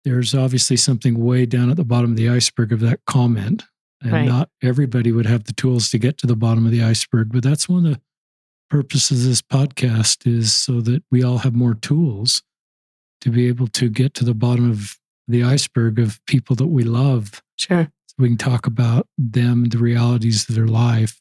[0.06, 3.64] There's obviously something way down at the bottom of the iceberg of that comment.
[4.02, 4.26] And right.
[4.26, 7.34] not everybody would have the tools to get to the bottom of the iceberg.
[7.34, 8.02] But that's one of the
[8.70, 12.42] purposes of this podcast is so that we all have more tools
[13.22, 16.84] to be able to get to the bottom of the iceberg of people that we
[16.84, 17.44] love.
[17.58, 21.20] Sure we can talk about them, the realities of their life.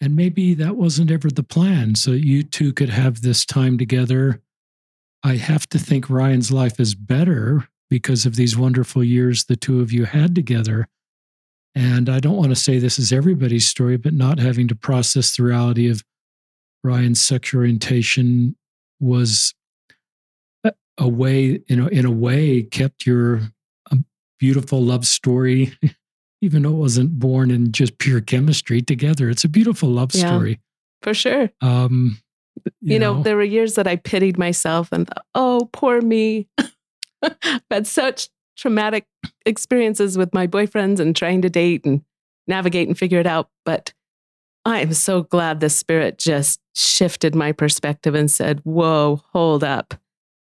[0.00, 1.96] And maybe that wasn't ever the plan.
[1.96, 4.40] So you two could have this time together.
[5.22, 9.80] I have to think Ryan's life is better because of these wonderful years the two
[9.80, 10.86] of you had together.
[11.74, 15.36] And I don't want to say this is everybody's story, but not having to process
[15.36, 16.02] the reality of
[16.82, 18.56] Ryan's sexual orientation
[19.00, 19.54] was
[20.98, 23.42] a way, you know, in a way kept your
[24.38, 25.72] beautiful love story,
[26.40, 29.28] even though it wasn't born in just pure chemistry together.
[29.28, 30.60] It's a beautiful love yeah, story.
[31.02, 31.50] For sure.
[31.60, 32.18] Um,
[32.80, 36.00] you, you know, know, there were years that I pitied myself and thought, oh, poor
[36.00, 36.48] me.
[37.22, 39.06] I've had such traumatic
[39.46, 42.02] experiences with my boyfriends and trying to date and
[42.46, 43.50] navigate and figure it out.
[43.64, 43.92] But
[44.64, 49.94] I am so glad the spirit just shifted my perspective and said, whoa, hold up.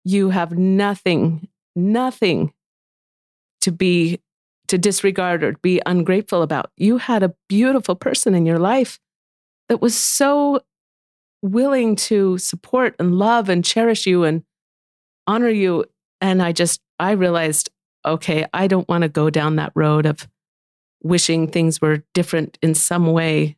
[0.05, 2.53] You have nothing, nothing
[3.63, 4.21] to be
[4.69, 6.71] to disregard or be ungrateful about.
[6.77, 8.99] You had a beautiful person in your life
[9.69, 10.61] that was so
[11.45, 14.43] willing to support and love and cherish you and
[15.27, 15.85] honor you.
[16.21, 17.71] And I just, I realized,
[18.07, 20.27] okay, I don't want to go down that road of
[21.03, 23.57] wishing things were different in some way.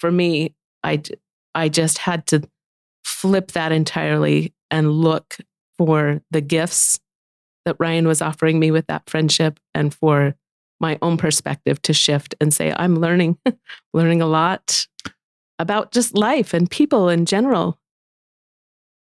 [0.00, 1.02] For me, I,
[1.54, 2.48] I just had to
[3.04, 5.36] flip that entirely and look
[5.76, 6.98] for the gifts
[7.66, 10.34] that Ryan was offering me with that friendship and for
[10.80, 13.38] my own perspective to shift and say, I'm learning,
[13.92, 14.86] learning a lot
[15.58, 17.78] about just life and people in general.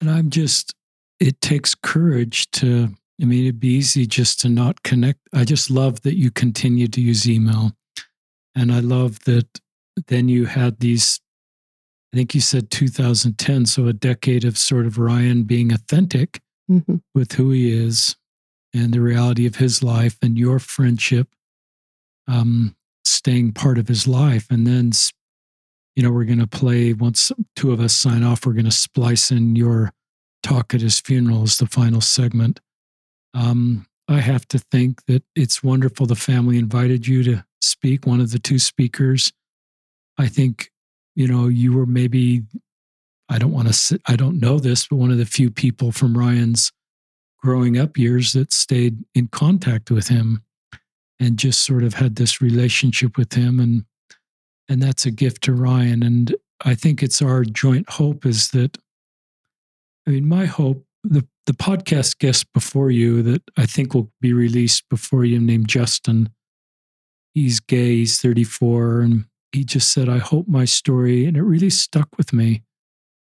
[0.02, 0.74] And I'm just,
[1.20, 2.90] it takes courage to,
[3.22, 5.20] I mean, it'd be easy just to not connect.
[5.34, 7.74] I just love that you continue to use email.
[8.56, 9.60] And I love that
[10.08, 11.20] then you had these,
[12.14, 16.98] I think you said 2010, so a decade of sort of Ryan being authentic mm-hmm.
[17.16, 18.16] with who he is
[18.74, 21.30] and the reality of his life and your friendship
[22.28, 24.48] um, staying part of his life.
[24.52, 24.92] And then,
[25.98, 28.72] you know, we're going to play once two of us sign off, we're going to
[28.72, 29.92] splice in your
[30.44, 32.60] talk at his funeral as the final segment.
[33.34, 38.22] Um, I have to think that it's wonderful the family invited you to speak, one
[38.22, 39.34] of the two speakers.
[40.20, 40.70] I think,
[41.16, 42.44] you know, you were maybe,
[43.28, 46.16] I don't want to, I don't know this, but one of the few people from
[46.16, 46.72] Ryan's
[47.40, 50.44] growing up years that stayed in contact with him
[51.20, 53.86] and just sort of had this relationship with him and
[54.70, 58.78] and that's a gift to Ryan and I think it's our joint hope is that
[60.08, 64.34] I mean my hope the the podcast guest before you that I think will be
[64.34, 66.30] released before you named Justin
[67.34, 71.70] he's gay he's 34 and he just said I hope my story and it really
[71.70, 72.64] stuck with me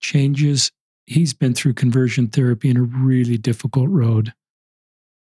[0.01, 0.73] changes
[1.11, 4.33] he's been through conversion therapy in a really difficult road.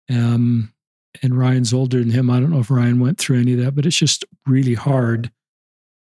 [0.08, 0.72] Um,
[1.20, 2.30] and Ryan's older than him.
[2.30, 5.32] I don't know if Ryan went through any of that, but it's just really hard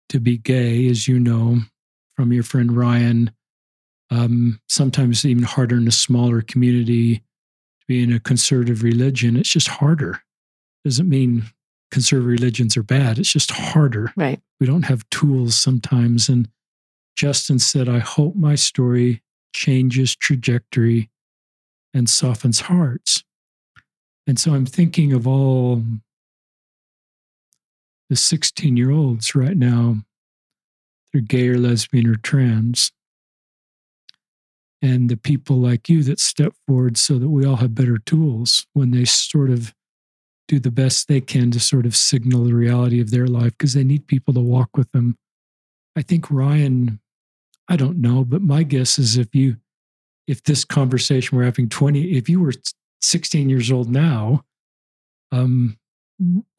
[0.09, 1.59] to be gay, as you know
[2.16, 3.30] from your friend Ryan.
[4.11, 9.36] Um, sometimes even harder in a smaller community to be in a conservative religion.
[9.36, 10.22] It's just harder.
[10.84, 11.44] Doesn't mean
[11.90, 13.18] conservative religions are bad.
[13.18, 14.12] It's just harder.
[14.16, 14.40] Right.
[14.61, 16.28] We don't have tools sometimes.
[16.28, 16.48] And
[17.16, 21.11] Justin said, I hope my story changes trajectory
[21.92, 23.24] and softens hearts.
[24.26, 25.82] And so I'm thinking of all
[28.09, 29.98] the 16 year olds right now,
[31.12, 32.92] they're gay or lesbian or trans.
[34.80, 38.66] And the people like you that step forward so that we all have better tools
[38.74, 39.74] when they sort of
[40.46, 43.74] do the best they can to sort of signal the reality of their life because
[43.74, 45.16] they need people to walk with them.
[45.96, 47.00] I think Ryan,
[47.68, 49.56] I don't know, but my guess is if you,
[50.26, 52.52] if this conversation we're having 20, if you were
[53.00, 54.44] 16 years old now,
[55.32, 55.76] um,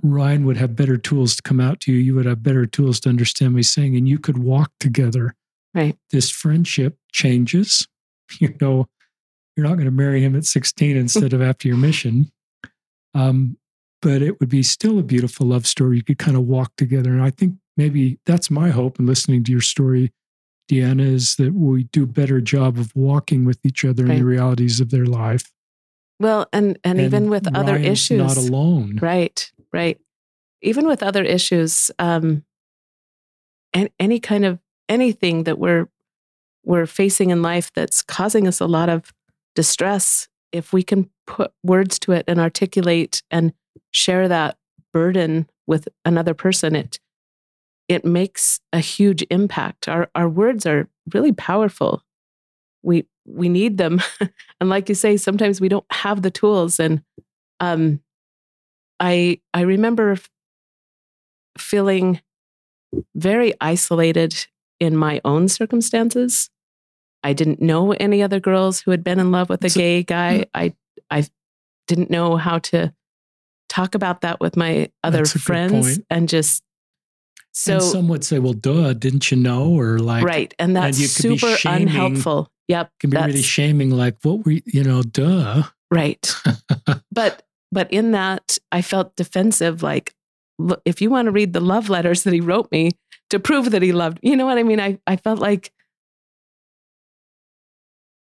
[0.02, 2.00] Ryan would have better tools to come out to you.
[2.00, 5.36] You would have better tools to understand me saying, and you could walk together.
[5.74, 5.98] Right.
[6.12, 7.88] This friendship changes.
[8.40, 8.86] You know,
[9.58, 12.32] you're not going to marry him at 16 instead of after your mission.
[13.16, 13.58] Um,
[14.04, 15.98] but it would be still a beautiful love story.
[15.98, 17.12] You could kind of walk together.
[17.12, 20.14] And I think maybe that's my hope in listening to your story,
[20.72, 24.14] Deanna, is that we do a better job of walking with each other right.
[24.14, 25.52] in the realities of their life.
[26.20, 29.00] Well, and and, and even with Ryan's other issues, not alone.
[29.02, 30.00] Right, right.
[30.62, 32.44] Even with other issues, um,
[33.74, 34.60] and any kind of
[34.90, 35.88] anything that we're
[36.66, 39.14] we're facing in life that's causing us a lot of
[39.56, 43.54] distress, if we can put words to it and articulate and
[43.92, 44.58] share that
[44.92, 47.00] burden with another person, it
[47.88, 49.88] it makes a huge impact.
[49.88, 52.04] Our our words are really powerful.
[52.84, 54.02] We we need them.
[54.60, 56.80] and like you say, sometimes we don't have the tools.
[56.80, 57.04] And
[57.60, 58.02] um,
[59.00, 60.18] I I remember
[61.58, 62.22] feeling
[63.16, 64.48] very isolated
[64.80, 66.50] in my own circumstances.
[67.24, 70.46] I didn't know any other girls who had been in love with a gay guy.
[70.54, 70.74] I
[71.10, 71.28] I
[71.88, 72.94] didn't know how to
[73.68, 76.64] talk about that with my other friends and just
[77.52, 81.00] so and some would say, "Well, duh, didn't you know?" Or like, right, and that's
[81.00, 82.52] and super unhelpful.
[82.70, 83.92] Yep, can be really shaming.
[83.92, 85.04] Like, what were you know?
[85.04, 86.36] Duh, right.
[87.12, 89.84] but but in that, I felt defensive.
[89.84, 90.14] Like,
[90.58, 92.92] look, if you want to read the love letters that he wrote me
[93.30, 94.80] to prove that he loved, you know what I mean?
[94.80, 95.74] I I felt like.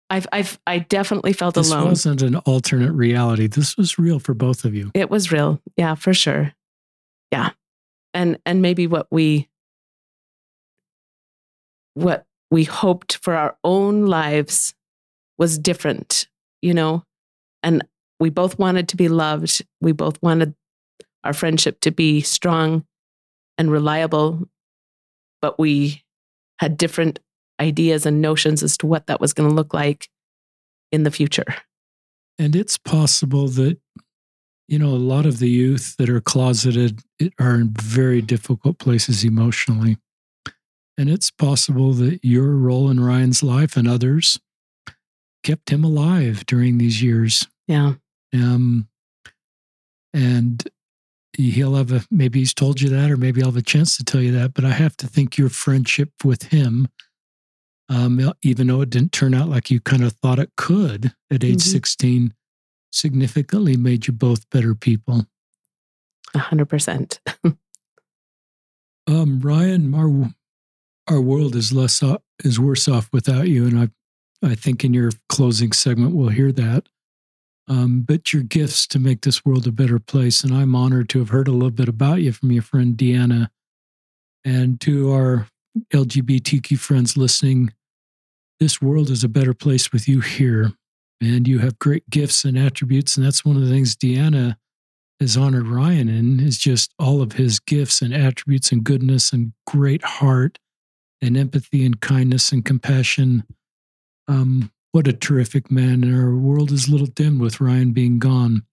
[0.10, 1.89] I've, I've, I definitely felt this alone.
[1.89, 3.48] This wasn't an alternate reality.
[3.48, 4.89] This was real for both of you.
[4.93, 5.62] It was real.
[5.76, 6.54] Yeah, for sure.
[7.30, 7.50] Yeah
[8.18, 9.48] and and maybe what we
[11.93, 14.74] what we hoped for our own lives
[15.38, 16.28] was different
[16.60, 17.04] you know?
[17.62, 17.86] And
[18.20, 19.64] we both wanted to be loved.
[19.80, 20.56] We both wanted
[21.24, 22.84] our friendship to be strong
[23.60, 24.48] and reliable
[25.41, 26.04] but we
[26.60, 27.20] had different
[27.60, 30.10] ideas and notions as to what that was going to look like
[30.91, 31.45] in the future.
[32.39, 33.78] And it's possible that
[34.68, 37.02] you know, a lot of the youth that are closeted
[37.39, 39.98] are in very difficult places emotionally.
[40.98, 44.39] And it's possible that your role in Ryan's life and others
[45.43, 47.48] kept him alive during these years.
[47.68, 47.93] Yeah.
[48.34, 48.88] Um,
[50.14, 50.68] and
[51.38, 54.04] he'll have a maybe he's told you that, or maybe I'll have a chance to
[54.04, 54.54] tell you that.
[54.56, 56.88] But I have to think your friendship with him,
[57.89, 61.43] um, even though it didn't turn out like you kind of thought it could at
[61.43, 61.72] age mm-hmm.
[61.72, 62.34] 16,
[62.91, 65.28] significantly made you both better people.
[66.34, 67.20] A hundred percent.
[69.08, 70.34] Um, Ryan, our
[71.08, 72.03] our world is less
[72.43, 73.89] is worse off without you, and I
[74.47, 76.88] I think in your closing segment we'll hear that.
[77.70, 81.20] Um, but your gifts to make this world a better place, and I'm honored to
[81.20, 83.49] have heard a little bit about you from your friend Deanna,
[84.45, 85.47] and to our
[85.93, 87.74] LGBTQ friends listening.
[88.60, 90.74] This world is a better place with you here
[91.22, 93.18] and you have great gifts and attributes.
[93.18, 94.55] And that's one of the things Deanna
[95.20, 99.53] has honored Ryan in is just all of his gifts and attributes and goodness and
[99.66, 100.60] great heart
[101.22, 103.43] and empathy and kindness and compassion.
[104.28, 106.03] Um, what a terrific man.
[106.03, 108.63] And our world is a little dim with Ryan being gone.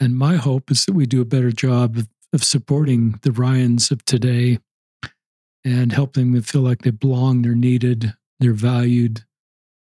[0.00, 3.90] And my hope is that we do a better job of, of supporting the Ryans
[3.90, 4.58] of today
[5.64, 9.24] and helping them feel like they belong, they're needed, they're valued,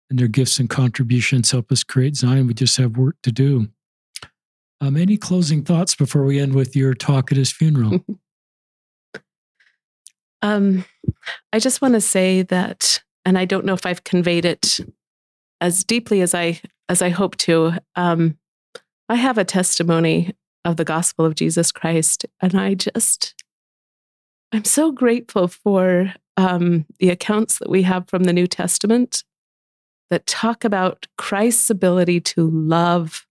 [0.09, 2.47] and their gifts and contributions help us create Zion.
[2.47, 3.69] We just have work to do.
[4.81, 8.03] Um, any closing thoughts before we end with your talk at his funeral?
[10.41, 10.85] um,
[11.53, 14.79] I just want to say that, and I don't know if I've conveyed it
[15.61, 17.73] as deeply as I as I hope to.
[17.95, 18.37] Um,
[19.07, 20.33] I have a testimony
[20.65, 23.35] of the gospel of Jesus Christ, and I just
[24.51, 29.23] I'm so grateful for um, the accounts that we have from the New Testament
[30.09, 33.27] that talk about Christ's ability to love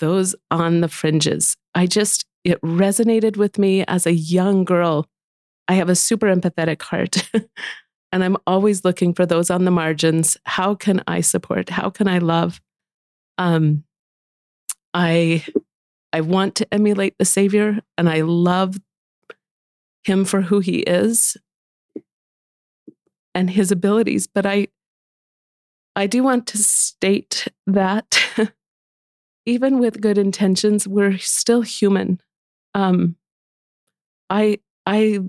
[0.00, 1.56] those on the fringes.
[1.74, 5.08] I just, it resonated with me as a young girl.
[5.68, 7.30] I have a super empathetic heart.
[8.12, 10.36] and I'm always looking for those on the margins.
[10.44, 11.70] How can I support?
[11.70, 12.60] How can I love?
[13.38, 13.84] Um,
[14.92, 15.44] I
[16.12, 18.76] I want to emulate the Savior, and I love
[20.04, 21.36] him for who he is
[23.34, 24.28] and his abilities.
[24.28, 24.68] But I
[25.96, 28.24] I do want to state that
[29.46, 32.20] even with good intentions, we're still human.
[32.74, 33.16] Um,
[34.30, 35.20] I I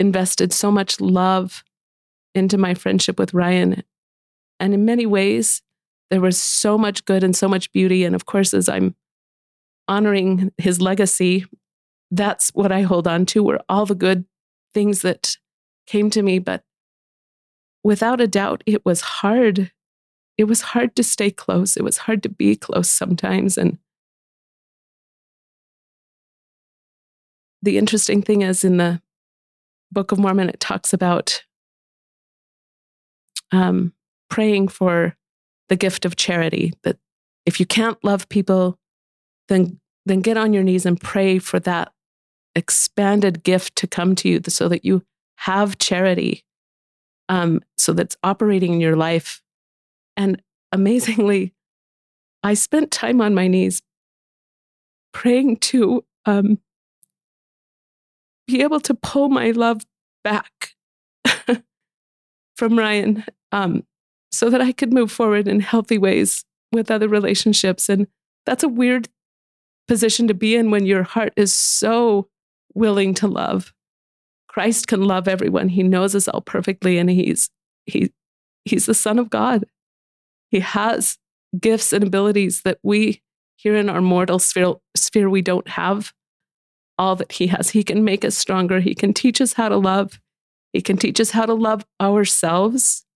[0.00, 1.62] invested so much love
[2.34, 3.84] into my friendship with Ryan,
[4.58, 5.62] and in many ways,
[6.10, 8.04] there was so much good and so much beauty.
[8.04, 8.96] And of course, as I'm
[9.86, 11.46] honoring his legacy,
[12.10, 13.44] that's what I hold on to.
[13.44, 14.24] Were all the good
[14.74, 15.36] things that
[15.86, 16.64] came to me, but
[17.84, 19.70] without a doubt, it was hard
[20.40, 21.76] it was hard to stay close.
[21.76, 23.58] It was hard to be close sometimes.
[23.58, 23.76] And
[27.60, 29.02] the interesting thing is in the
[29.92, 31.44] Book of Mormon, it talks about
[33.52, 33.92] um,
[34.28, 35.16] praying for
[35.68, 36.72] the gift of charity.
[36.82, 36.98] That
[37.46, 38.78] if you can't love people,
[39.48, 41.92] then then get on your knees and pray for that
[42.54, 45.04] expanded gift to come to you, so that you
[45.36, 46.44] have charity,
[47.28, 49.42] um, so that's operating in your life
[50.16, 51.54] and amazingly,
[52.42, 53.82] I spent time on my knees
[55.12, 56.58] praying to um,
[58.50, 59.82] be able to pull my love
[60.24, 60.74] back
[62.56, 63.84] from Ryan um,
[64.32, 67.88] so that I could move forward in healthy ways with other relationships.
[67.88, 68.06] And
[68.46, 69.08] that's a weird
[69.88, 72.28] position to be in when your heart is so
[72.74, 73.72] willing to love.
[74.48, 75.68] Christ can love everyone.
[75.68, 77.50] He knows us all perfectly and he's
[77.86, 78.12] he
[78.64, 79.64] he's the son of God.
[80.50, 81.18] He has
[81.58, 83.22] gifts and abilities that we
[83.56, 86.12] here in our mortal sphere, sphere we don't have
[87.00, 87.70] all that he has.
[87.70, 88.78] He can make us stronger.
[88.78, 90.20] He can teach us how to love.
[90.74, 93.06] He can teach us how to love ourselves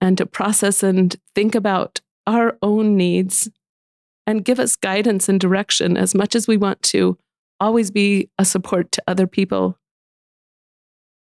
[0.00, 3.48] and to process and think about our own needs
[4.26, 7.16] and give us guidance and direction as much as we want to
[7.60, 9.78] always be a support to other people.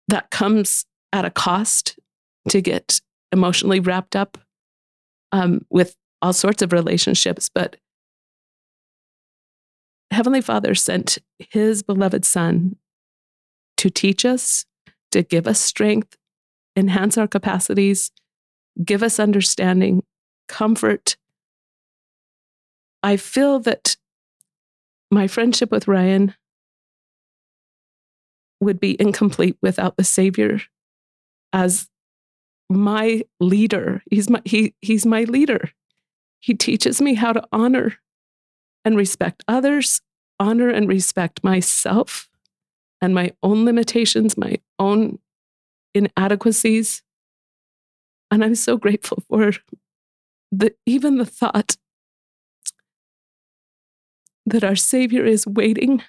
[0.08, 2.00] That comes at a cost
[2.50, 3.00] to get
[3.32, 4.40] emotionally wrapped up
[5.32, 7.48] um, with all sorts of relationships.
[7.54, 7.76] But
[10.12, 12.76] Heavenly Father sent his beloved Son
[13.78, 14.66] to teach us,
[15.12, 16.18] to give us strength,
[16.76, 18.12] enhance our capacities,
[18.84, 20.04] give us understanding,
[20.50, 21.16] comfort.
[23.02, 23.96] I feel that
[25.10, 26.36] my friendship with Ryan
[28.60, 30.62] would be incomplete without the Savior
[31.54, 31.88] as
[32.70, 34.04] my leader.
[34.12, 35.72] He's my he he's my leader.
[36.42, 37.98] He teaches me how to honor
[38.84, 40.02] and respect others,
[40.40, 42.30] honor and respect myself
[43.02, 45.20] and my own limitations, my own
[45.94, 47.04] inadequacies.
[48.30, 49.52] And I'm so grateful for
[50.52, 51.78] the even the thought
[54.46, 56.04] that our Savior is waiting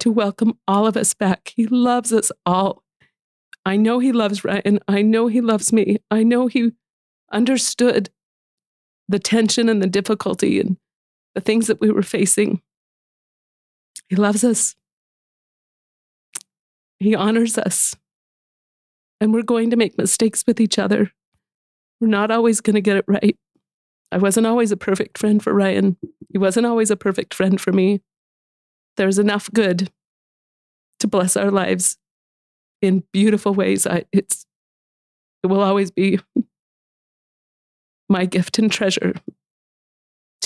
[0.00, 1.52] to welcome all of us back.
[1.56, 2.82] He loves us all.
[3.64, 4.80] I know he loves Ryan.
[4.88, 5.98] I know he loves me.
[6.10, 6.72] I know he
[7.32, 8.10] understood
[9.08, 10.76] the tension and the difficulty and
[11.34, 12.62] the things that we were facing.
[14.08, 14.74] He loves us.
[16.98, 17.94] He honors us.
[19.20, 21.12] And we're going to make mistakes with each other.
[22.00, 23.36] We're not always going to get it right.
[24.10, 25.96] I wasn't always a perfect friend for Ryan.
[26.30, 28.00] He wasn't always a perfect friend for me.
[28.96, 29.90] There's enough good
[31.00, 31.98] to bless our lives
[32.80, 33.86] in beautiful ways.
[33.86, 34.46] I, it's
[35.42, 36.18] it will always be
[38.08, 39.14] my gift and treasure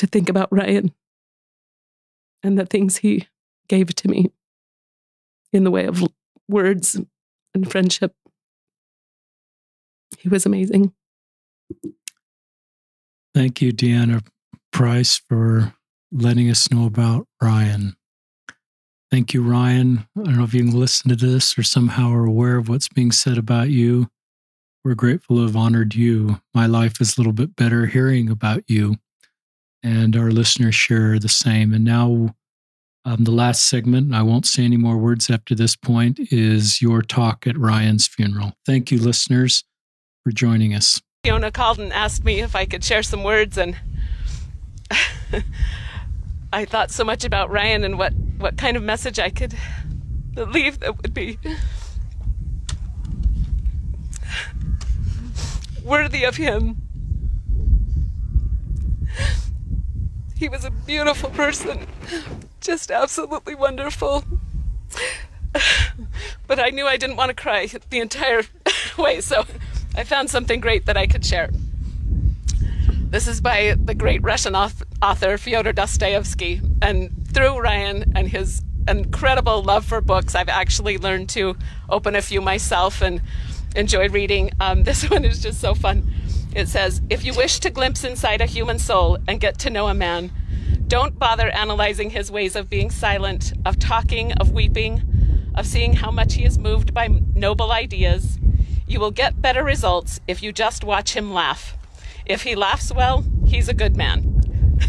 [0.02, 0.92] to think about Ryan
[2.42, 3.28] and the things he
[3.68, 4.32] gave to me
[5.52, 6.02] in the way of
[6.48, 7.00] words
[7.54, 8.12] and friendship.
[10.18, 10.92] He was amazing.
[13.32, 14.26] Thank you, Deanna
[14.72, 15.72] Price, for
[16.10, 17.94] letting us know about Ryan.
[19.08, 20.08] Thank you, Ryan.
[20.18, 22.88] I don't know if you can listen to this or somehow are aware of what's
[22.88, 24.08] being said about you.
[24.84, 26.40] We're grateful to have honored you.
[26.52, 28.96] My life is a little bit better hearing about you,
[29.82, 31.72] and our listeners share the same.
[31.72, 32.34] And now,
[33.04, 36.80] um, the last segment, and I won't say any more words after this point, is
[36.80, 38.52] your talk at Ryan's funeral.
[38.64, 39.64] Thank you, listeners,
[40.24, 41.00] for joining us.
[41.24, 43.76] Fiona called and asked me if I could share some words, and
[46.52, 49.54] I thought so much about Ryan and what, what kind of message I could
[50.36, 51.38] leave that would be
[55.84, 56.76] worthy of him.
[60.42, 61.86] He was a beautiful person,
[62.60, 64.24] just absolutely wonderful.
[66.48, 68.42] But I knew I didn't want to cry the entire
[68.98, 69.44] way, so
[69.94, 71.50] I found something great that I could share.
[73.10, 79.62] This is by the great Russian author Fyodor Dostoevsky, and through Ryan and his incredible
[79.62, 81.56] love for books, I've actually learned to
[81.88, 83.22] open a few myself and
[83.76, 84.50] enjoy reading.
[84.58, 86.12] Um, this one is just so fun.
[86.54, 89.88] It says, If you wish to glimpse inside a human soul and get to know
[89.88, 90.30] a man,
[90.86, 95.02] don't bother analyzing his ways of being silent, of talking, of weeping,
[95.54, 98.38] of seeing how much he is moved by noble ideas.
[98.86, 101.76] You will get better results if you just watch him laugh.
[102.26, 104.40] If he laughs well, he's a good man.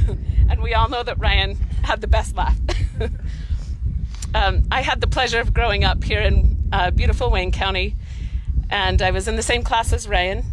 [0.50, 2.58] and we all know that Ryan had the best laugh.
[4.36, 7.96] um, I had the pleasure of growing up here in uh, beautiful Wayne County,
[8.70, 10.44] and I was in the same class as Ryan.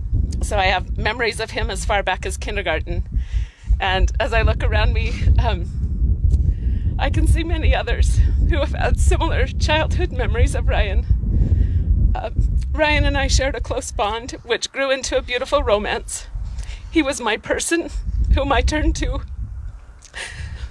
[0.43, 3.09] So I have memories of him as far back as kindergarten.
[3.79, 8.19] And as I look around me, um, I can see many others
[8.49, 12.11] who have had similar childhood memories of Ryan.
[12.15, 12.31] Uh,
[12.73, 16.27] Ryan and I shared a close bond, which grew into a beautiful romance.
[16.91, 17.91] He was my person
[18.35, 19.21] whom I turned to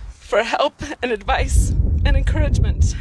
[0.09, 1.69] for help and advice
[2.05, 2.95] and encouragement.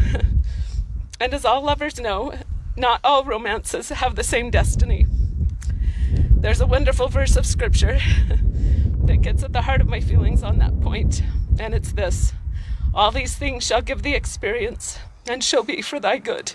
[1.21, 2.35] and as all lovers know,
[2.77, 5.07] not all romances have the same destiny.
[6.41, 7.99] There's a wonderful verse of scripture
[9.07, 11.21] that gets at the heart of my feelings on that point,
[11.59, 12.33] and it's this
[12.95, 16.53] All these things shall give thee experience and shall be for thy good.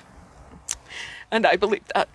[1.30, 2.08] And I believe that.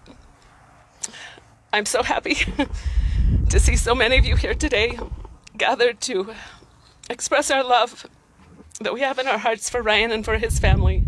[1.70, 2.36] I'm so happy
[3.50, 4.98] to see so many of you here today
[5.54, 6.32] gathered to
[7.10, 8.06] express our love
[8.80, 11.04] that we have in our hearts for Ryan and for his family.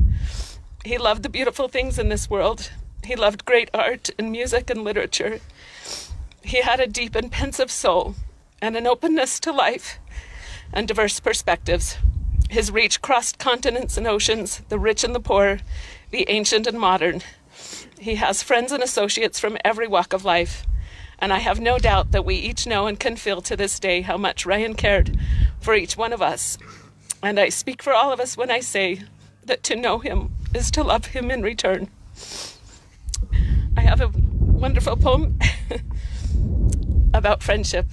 [0.85, 2.71] He loved the beautiful things in this world.
[3.03, 5.41] He loved great art and music and literature.
[6.43, 8.15] He had a deep and pensive soul
[8.63, 9.99] and an openness to life
[10.73, 11.97] and diverse perspectives.
[12.49, 15.61] His reach crossed continents and oceans, the rich and the poor,
[16.11, 17.23] the ancient and modern.
[17.99, 20.67] He has friends and associates from every walk of life.
[21.19, 24.01] And I have no doubt that we each know and can feel to this day
[24.01, 25.19] how much Ryan cared
[25.61, 26.57] for each one of us.
[27.23, 29.03] And I speak for all of us when I say
[29.45, 31.89] that to know him is to love him in return.
[33.77, 35.39] I have a wonderful poem
[37.15, 37.87] about friendship.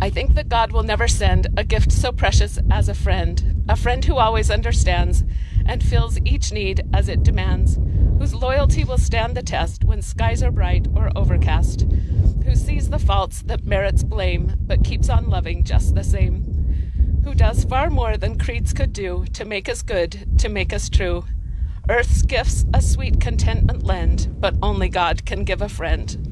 [0.00, 3.76] I think that God will never send a gift so precious as a friend, a
[3.76, 5.24] friend who always understands
[5.66, 7.78] and fills each need as it demands,
[8.18, 11.86] whose loyalty will stand the test when skies are bright or overcast,
[12.44, 17.34] who sees the faults that merits blame but keeps on loving just the same, who
[17.34, 21.24] does far more than creeds could do to make us good, to make us true.
[21.88, 26.27] Earth's gifts a sweet contentment lend, but only God can give a friend.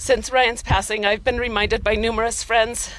[0.00, 2.92] Since Ryan's passing, I've been reminded by numerous friends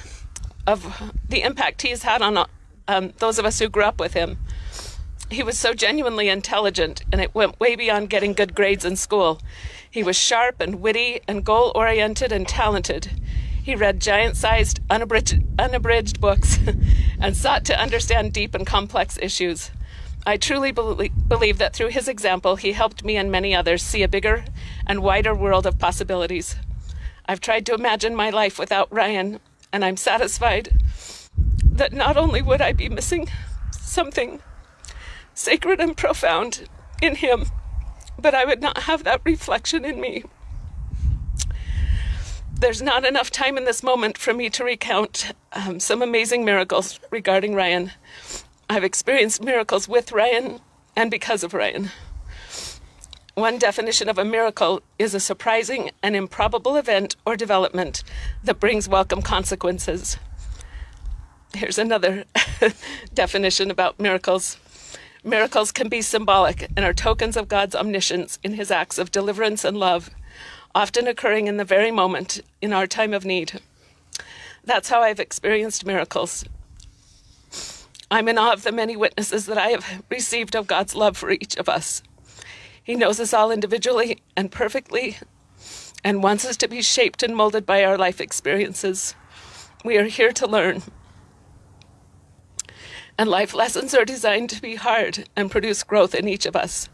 [0.68, 2.46] of the impact he's had on
[2.90, 4.38] um, those of us who grew up with him.
[5.32, 9.40] He was so genuinely intelligent, and it went way beyond getting good grades in school.
[9.90, 13.10] He was sharp and witty and goal oriented and talented.
[13.64, 16.60] He read giant sized, unabridged, unabridged books
[17.22, 19.72] and sought to understand deep and complex issues.
[20.28, 24.10] I truly believe that through his example, he helped me and many others see a
[24.10, 24.44] bigger
[24.86, 26.58] and wider world of possibilities.
[27.30, 29.40] I've tried to imagine my life without Ryan,
[29.72, 30.82] and I'm satisfied
[31.64, 33.30] that not only would I be missing
[33.72, 34.42] something
[35.36, 36.68] sacred and profound
[37.04, 37.46] in him,
[38.18, 40.24] but I would not have that reflection in me.
[42.52, 47.00] There's not enough time in this moment for me to recount um, some amazing miracles
[47.12, 47.92] regarding Ryan.
[48.68, 50.62] I've experienced miracles with Ryan
[50.96, 51.92] and because of Ryan.
[53.40, 58.04] One definition of a miracle is a surprising and improbable event or development
[58.44, 60.18] that brings welcome consequences.
[61.54, 62.26] Here's another
[63.14, 64.58] definition about miracles.
[65.24, 69.64] Miracles can be symbolic and are tokens of God's omniscience in his acts of deliverance
[69.64, 70.10] and love,
[70.76, 73.62] often occurring in the very moment in our time of need.
[74.66, 76.44] That's how I've experienced miracles.
[78.12, 81.32] I'm in awe of the many witnesses that I have received of God's love for
[81.32, 82.04] each of us.
[82.90, 85.18] He knows us all individually and perfectly
[86.04, 89.14] and wants us to be shaped and molded by our life experiences.
[89.86, 90.82] We are here to learn.
[93.16, 96.90] And life lessons are designed to be hard and produce growth in each of us.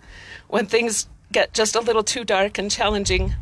[0.49, 3.33] When things get just a little too dark and challenging,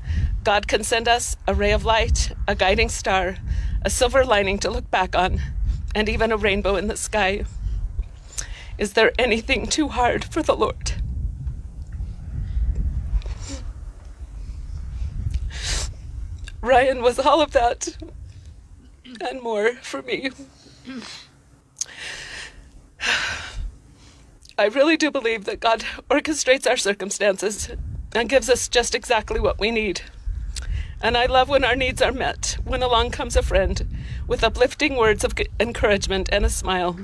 [0.43, 3.37] God can send us a ray of light, a guiding star,
[3.81, 5.41] a silver lining to look back on,
[5.95, 7.45] and even a rainbow in the sky.
[8.77, 10.93] Is there anything too hard for the Lord?
[16.63, 17.97] Ryan was all of that.
[19.21, 20.29] and more for me.
[24.57, 27.69] I really do believe that God orchestrates our circumstances
[28.13, 30.01] and gives us just exactly what we need.
[31.01, 33.85] And I love when our needs are met, when along comes a friend
[34.25, 36.97] with uplifting words of encouragement and a smile.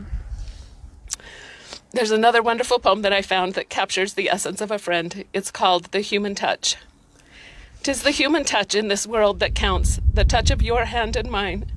[1.92, 5.26] There's another wonderful poem that I found that captures the essence of a friend.
[5.34, 6.78] It's called The Human Touch.
[7.82, 11.32] Tis the human touch in this world that counts, the touch of your hand and
[11.32, 11.72] mine,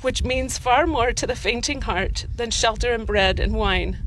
[0.00, 3.98] which means far more to the fainting heart than shelter and bread and wine.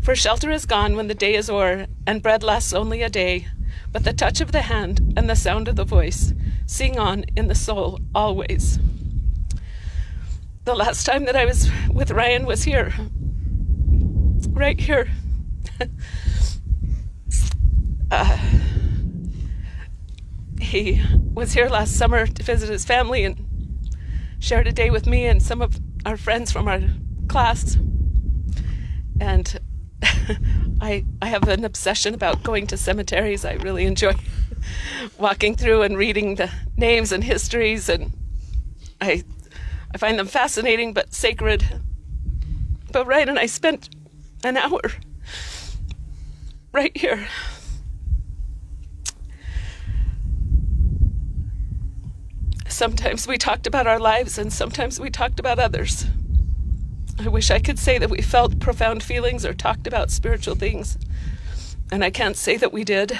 [0.00, 3.48] For shelter is gone when the day is o'er, and bread lasts only a day.
[3.90, 6.32] But the touch of the hand and the sound of the voice
[6.66, 8.78] sing on in the soul always.
[10.64, 12.94] The last time that I was with Ryan was here,
[14.52, 15.10] right here.
[18.10, 18.38] uh,
[20.64, 21.00] he
[21.34, 23.46] was here last summer to visit his family and
[24.38, 26.80] shared a day with me and some of our friends from our
[27.28, 27.76] class.
[29.20, 29.60] And
[30.80, 33.44] I I have an obsession about going to cemeteries.
[33.44, 34.14] I really enjoy
[35.18, 38.12] walking through and reading the names and histories and
[39.00, 39.22] I
[39.92, 41.80] I find them fascinating but sacred.
[42.90, 43.90] But Ryan and I spent
[44.44, 44.80] an hour
[46.72, 47.26] right here.
[52.74, 56.06] Sometimes we talked about our lives and sometimes we talked about others.
[57.20, 60.98] I wish I could say that we felt profound feelings or talked about spiritual things,
[61.92, 63.16] and I can't say that we did.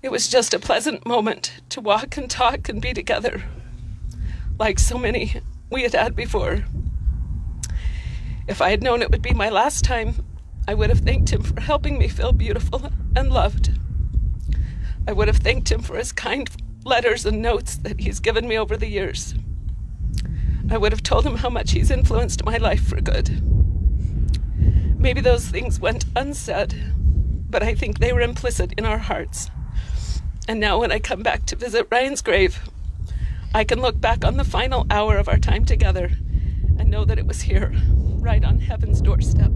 [0.00, 3.42] It was just a pleasant moment to walk and talk and be together,
[4.60, 6.66] like so many we had had before.
[8.46, 10.24] If I had known it would be my last time,
[10.68, 13.76] I would have thanked him for helping me feel beautiful and loved.
[15.08, 16.48] I would have thanked him for his kind
[16.86, 19.34] letters and notes that he's given me over the years.
[20.70, 23.42] I would have told him how much he's influenced my life for good.
[24.98, 26.74] Maybe those things went unsaid,
[27.50, 29.50] but I think they were implicit in our hearts.
[30.48, 32.60] And now, when I come back to visit Ryan's grave,
[33.52, 36.12] I can look back on the final hour of our time together
[36.78, 37.74] and know that it was here,
[38.18, 39.52] right on heaven's doorstep.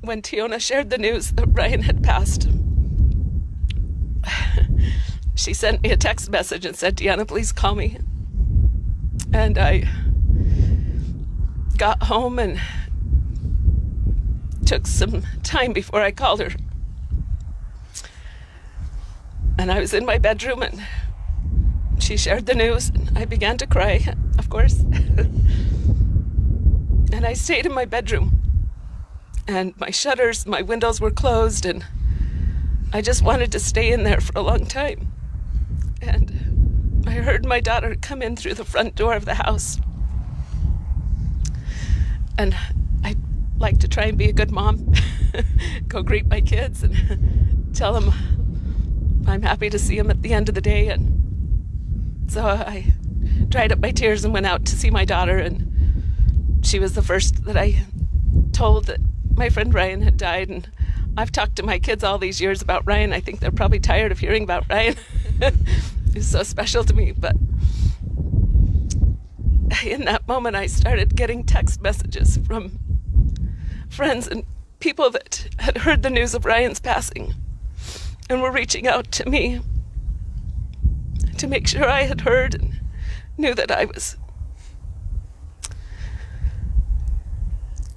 [0.00, 2.48] When Tiona shared the news that Ryan had passed,
[5.34, 7.98] she sent me a text message and said, Deanna, please call me.
[9.32, 9.88] And I
[11.76, 12.60] got home and
[14.64, 16.50] took some time before I called her.
[19.58, 20.84] And I was in my bedroom and
[21.98, 24.80] she shared the news and I began to cry, of course.
[27.12, 28.40] and I stayed in my bedroom
[29.46, 31.84] and my shutters, my windows were closed and
[32.94, 35.12] I just wanted to stay in there for a long time.
[36.00, 39.80] And I heard my daughter come in through the front door of the house.
[42.38, 42.56] And
[43.02, 43.16] I
[43.58, 44.92] like to try and be a good mom,
[45.88, 48.12] go greet my kids and tell them
[49.26, 50.86] I'm happy to see them at the end of the day.
[50.86, 52.94] And so I
[53.48, 55.38] dried up my tears and went out to see my daughter.
[55.38, 57.82] And she was the first that I
[58.52, 59.00] told that
[59.34, 60.48] my friend Ryan had died.
[60.48, 60.70] And
[61.16, 63.12] I've talked to my kids all these years about Ryan.
[63.12, 64.96] I think they're probably tired of hearing about Ryan.
[66.12, 67.12] He's so special to me.
[67.12, 67.36] But
[69.84, 72.78] in that moment, I started getting text messages from
[73.88, 74.44] friends and
[74.80, 77.34] people that had heard the news of Ryan's passing
[78.28, 79.60] and were reaching out to me
[81.38, 82.80] to make sure I had heard and
[83.38, 84.16] knew that I was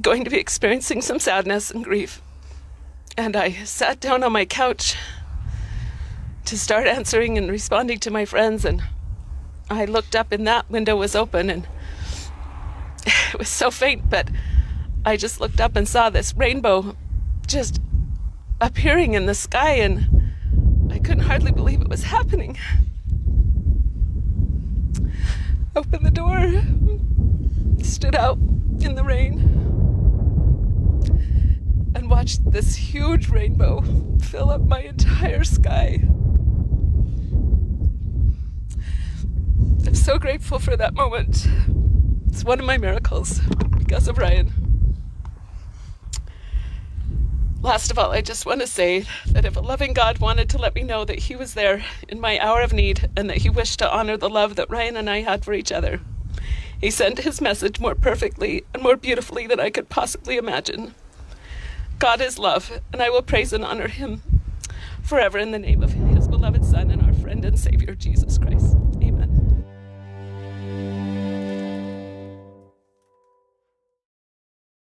[0.02, 2.22] going to be experiencing some sadness and grief.
[3.18, 4.96] And I sat down on my couch
[6.46, 8.64] to start answering and responding to my friends.
[8.64, 8.84] And
[9.72, 11.68] I looked up, and that window was open, and
[13.06, 14.30] it was so faint, but
[15.04, 16.96] I just looked up and saw this rainbow
[17.48, 17.82] just
[18.62, 20.34] appearing in the sky, and
[20.92, 22.56] I couldn't hardly believe it was happening.
[25.76, 26.62] Opened the door,
[27.84, 28.38] stood out
[28.80, 29.77] in the rain
[31.96, 33.84] and watched this huge rainbow
[34.22, 36.00] fill up my entire sky.
[39.86, 41.48] I'm so grateful for that moment.
[42.28, 43.40] It's one of my miracles
[43.78, 44.54] because of Ryan.
[47.62, 50.58] Last of all, I just want to say that if a loving God wanted to
[50.58, 53.50] let me know that He was there in my hour of need and that He
[53.50, 56.02] wished to honor the love that Ryan and I had for each other,
[56.80, 60.94] He sent His message more perfectly and more beautifully than I could possibly imagine.
[62.00, 64.22] God is love, and I will praise and honor him
[65.02, 68.78] forever in the name of his beloved Son and our friend and Savior, Jesus Christ.